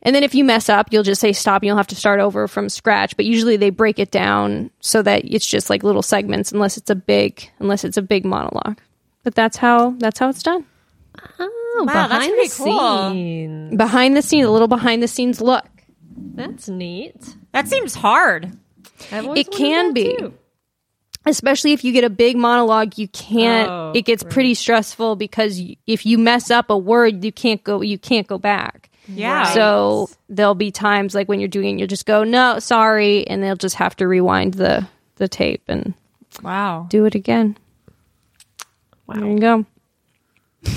[0.04, 2.20] and then if you mess up, you'll just say stop and you'll have to start
[2.20, 3.16] over from scratch.
[3.16, 6.90] But usually they break it down so that it's just like little segments unless it's
[6.90, 8.78] a big unless it's a big monologue.
[9.22, 10.64] But that's how that's how it's done.
[11.38, 13.10] oh, Wow, that's behind pretty the cool.
[13.10, 13.76] scenes.
[13.76, 15.64] Behind the scenes, a little behind the scenes look.
[16.16, 17.36] That's neat.
[17.52, 18.56] That seems hard.
[19.10, 20.16] I've It can be.
[20.16, 20.34] too.
[21.26, 23.68] especially if you get a big monologue, you can't.
[23.70, 27.80] Oh, it gets pretty stressful because if you mess up a word, you can't go.
[27.80, 28.90] You can't go back.
[29.06, 29.44] Yeah.
[29.52, 33.42] So there'll be times like when you're doing, it, you'll just go no, sorry, and
[33.42, 34.86] they'll just have to rewind the
[35.16, 35.94] the tape and
[36.42, 36.86] Wow.
[36.90, 37.56] do it again.
[39.06, 39.14] Wow.
[39.16, 39.66] There you go.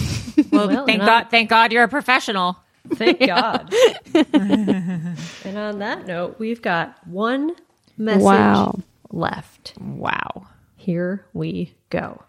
[0.52, 1.28] Well, Well, thank and God.
[1.32, 2.58] Thank God you're a professional.
[2.94, 3.74] Thank God.
[4.14, 7.56] and on that note, we've got one
[7.98, 8.76] message Wow.
[9.10, 9.74] left.
[9.80, 10.48] Wow.
[10.76, 12.22] Here we go.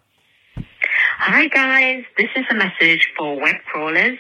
[1.19, 4.19] Hi guys, this is a message for web crawlers.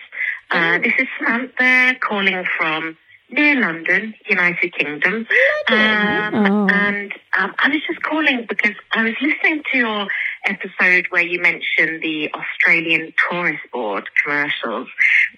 [0.50, 2.96] Uh, this is Samantha calling from
[3.30, 5.26] near London, United Kingdom.
[5.68, 6.68] Um, Oh.
[6.70, 10.08] And um, I was just calling because I was listening to your
[10.46, 14.88] episode where you mentioned the Australian Tourist Board commercials.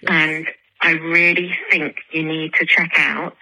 [0.07, 0.47] And
[0.81, 3.35] I really think you need to check out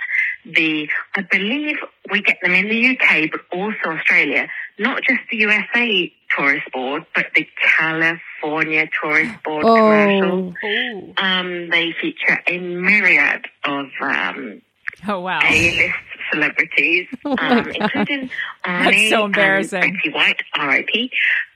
[0.46, 1.78] the, I believe
[2.12, 4.48] we get them in the UK, but also Australia,
[4.78, 10.54] not just the USA Tourist Board, but the California Tourist Board commercials.
[10.64, 14.62] Oh, Um, they feature a myriad of um,
[15.08, 15.40] Oh wow.
[15.44, 15.96] A-list
[16.32, 17.68] celebrities, Oh um, God.
[17.76, 18.30] including
[18.66, 19.84] That's Arnie so embarrassing.
[19.84, 21.12] and Betty White, R.I.P.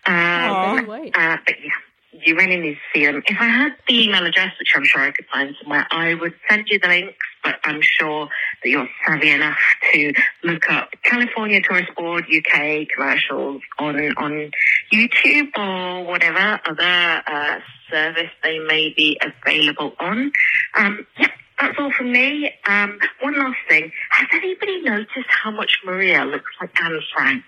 [0.05, 0.75] Um, Aw.
[0.75, 1.11] Betty White.
[1.17, 3.21] uh, but yeah, you really need to see them.
[3.25, 6.33] If I had the email address, which I'm sure I could find somewhere, I would
[6.49, 7.15] send you the links.
[7.43, 8.29] But I'm sure
[8.63, 9.59] that you're savvy enough
[9.91, 10.13] to
[10.43, 14.51] look up California Tourist Board UK commercials on on
[14.91, 17.59] YouTube or whatever other uh,
[17.91, 20.31] service they may be available on.
[20.75, 21.27] Um, yeah,
[21.59, 22.51] that's all from me.
[22.65, 27.43] Um, one last thing: Has anybody noticed how much Maria looks like Anne Frank?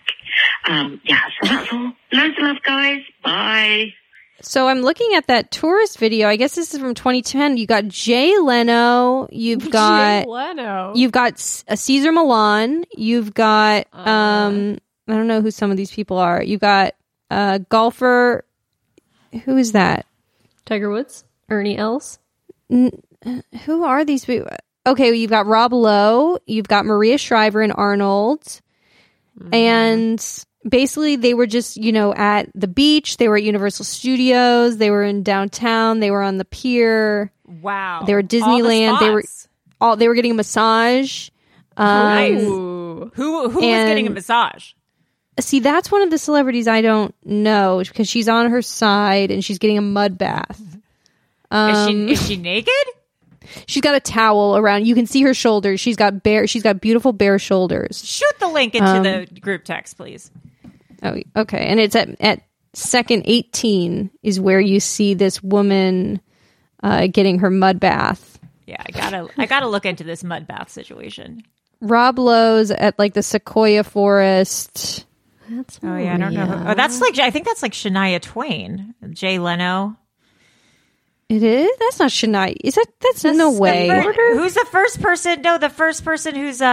[0.68, 1.93] Um, yeah, so that's all.
[2.12, 3.02] Loads of love, guys.
[3.24, 3.93] Bye.
[4.41, 6.27] So I'm looking at that tourist video.
[6.27, 7.57] I guess this is from 2010.
[7.57, 9.27] You got Jay Leno.
[9.31, 10.93] You've got Jay Leno.
[10.95, 11.33] you've got
[11.67, 12.86] a uh, Cesar Millan.
[12.95, 14.77] You've got um
[15.07, 16.43] I don't know who some of these people are.
[16.43, 16.95] You've got
[17.29, 18.45] a golfer.
[19.45, 20.05] Who is that?
[20.65, 22.19] Tiger Woods, Ernie Els.
[22.69, 24.49] Who are these people?
[24.88, 26.38] Okay, you've got Rob Lowe.
[26.45, 28.61] You've got Maria Shriver and Arnold.
[29.51, 33.18] And basically, they were just, you know, at the beach.
[33.18, 34.78] They were at Universal Studios.
[34.78, 35.99] They were in downtown.
[35.99, 37.32] They were on the pier.
[37.45, 38.03] Wow.
[38.05, 38.99] They were All the Disneyland.
[38.99, 39.24] They were
[39.80, 39.95] all.
[39.95, 41.30] They were getting a massage.
[41.78, 42.41] Um, Nice.
[42.41, 43.11] Ooh.
[43.16, 44.72] Who who was getting a massage?
[45.39, 49.43] See, that's one of the celebrities I don't know because she's on her side and
[49.43, 50.59] she's getting a mud bath.
[50.61, 50.78] Is
[51.51, 52.74] Um, she is she naked?
[53.68, 54.88] she's got a towel around.
[54.88, 55.80] You can see her shoulders.
[55.82, 56.47] She's got bare.
[56.47, 58.01] She's got beautiful bare shoulders.
[58.03, 60.32] Shoot the link into Um, the group text, please.
[61.06, 61.66] Oh, okay.
[61.68, 62.41] And it's at at
[62.74, 66.20] second eighteen is where you see this woman
[66.84, 68.39] uh, getting her mud bath.
[68.66, 71.43] Yeah, I gotta I gotta look into this mud bath situation.
[71.82, 75.06] Rob Lowe's at like the Sequoia Forest.
[75.49, 76.45] That's Oh yeah, I don't know.
[76.45, 79.95] Who, oh, that's like I think that's like Shania Twain, Jay Leno.
[81.28, 81.71] It is.
[81.80, 82.55] That's not Shania.
[82.63, 82.86] Is that?
[82.99, 83.89] That's, no The way.
[83.89, 85.41] fir- who's the first person?
[85.41, 86.65] No, the first person who's uh,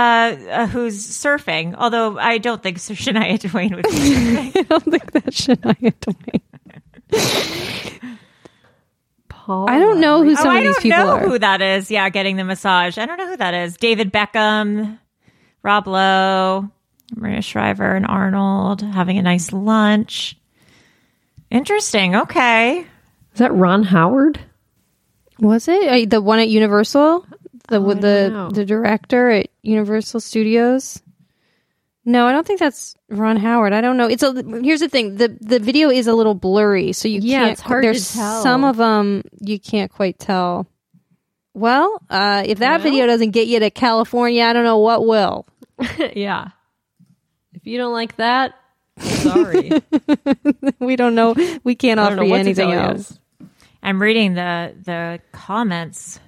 [0.50, 1.74] uh who's surfing.
[1.78, 3.84] Although I don't think so Shania Twain would.
[3.84, 4.57] Be surfing.
[4.59, 6.42] I don't think that's Shania Twain.
[9.28, 9.70] Paul.
[9.70, 11.28] I don't know who oh, some I of these people i don't people know are.
[11.30, 11.90] who that is.
[11.90, 12.98] Yeah, getting the massage.
[12.98, 13.76] I don't know who that is.
[13.78, 14.98] David Beckham,
[15.62, 16.70] Rob Lowe,
[17.16, 20.36] Maria Shriver, and Arnold having a nice lunch.
[21.50, 22.16] Interesting.
[22.16, 22.86] Okay.
[23.33, 24.41] Is that Ron Howard?
[25.39, 27.26] Was it uh, the one at Universal?
[27.68, 28.51] The with the know.
[28.51, 31.01] the director at Universal Studios?
[32.05, 33.72] No, I don't think that's Ron Howard.
[33.72, 34.09] I don't know.
[34.09, 37.41] It's a here's the thing the the video is a little blurry, so you Yeah,
[37.41, 37.53] can't.
[37.53, 38.43] it's hard to there's tell.
[38.43, 40.66] some of them you can't quite tell.
[41.55, 45.47] Well, uh, if that video doesn't get you to California, I don't know what will.
[46.16, 46.49] yeah.
[47.53, 48.55] If you don't like that,
[48.99, 49.70] sorry.
[50.80, 51.35] we don't know.
[51.62, 53.18] We can't offer you anything else.
[53.83, 56.20] I'm reading the the comments.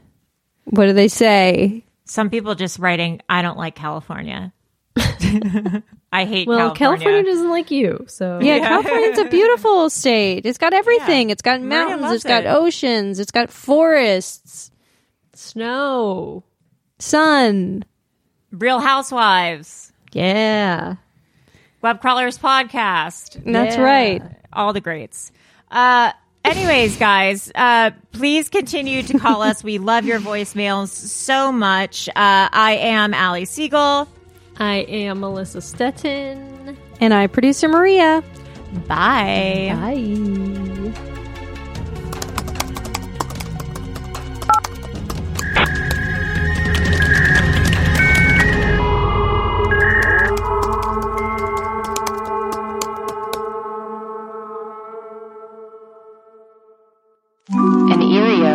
[0.65, 1.85] What do they say?
[2.05, 4.53] Some people just writing, "I don't like California."
[4.97, 6.77] I hate well, California.
[6.77, 10.47] California doesn't like you, so Yeah, California's a beautiful state.
[10.47, 11.31] It's got everything.
[11.31, 12.13] It's got mountains.
[12.13, 12.49] It's got it.
[12.49, 13.19] oceans.
[13.19, 14.71] It's got forests,
[15.33, 16.45] snow.
[16.99, 17.85] sun.
[18.53, 20.95] Real Housewives, Yeah.
[21.83, 23.43] Web Crawlers podcast.
[23.45, 23.83] That's Yeah.
[23.83, 24.23] right.
[24.53, 25.33] all the greats.
[25.73, 26.13] Uh,
[26.45, 29.65] anyways, guys, uh, please continue to call us.
[29.65, 32.09] We love your voicemails so much.
[32.09, 34.09] Uh, I am Allie Siegel.
[34.59, 36.77] I am Melissa Stetten.
[37.01, 38.23] And I, producer Maria.
[38.87, 39.71] Bye.
[39.75, 40.54] Bye.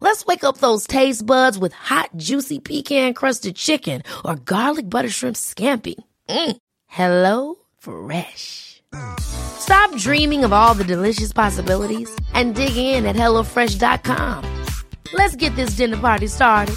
[0.00, 5.08] Let's wake up those taste buds with hot, juicy pecan crusted chicken or garlic butter
[5.08, 5.96] shrimp scampi.
[6.28, 6.56] Mm.
[6.86, 8.82] Hello Fresh.
[9.20, 14.64] Stop dreaming of all the delicious possibilities and dig in at HelloFresh.com.
[15.12, 16.76] Let's get this dinner party started.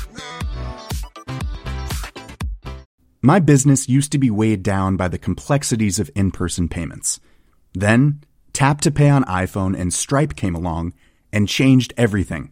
[3.22, 7.20] My business used to be weighed down by the complexities of in person payments.
[7.74, 10.94] Then, Tap to Pay on iPhone and Stripe came along
[11.32, 12.52] and changed everything.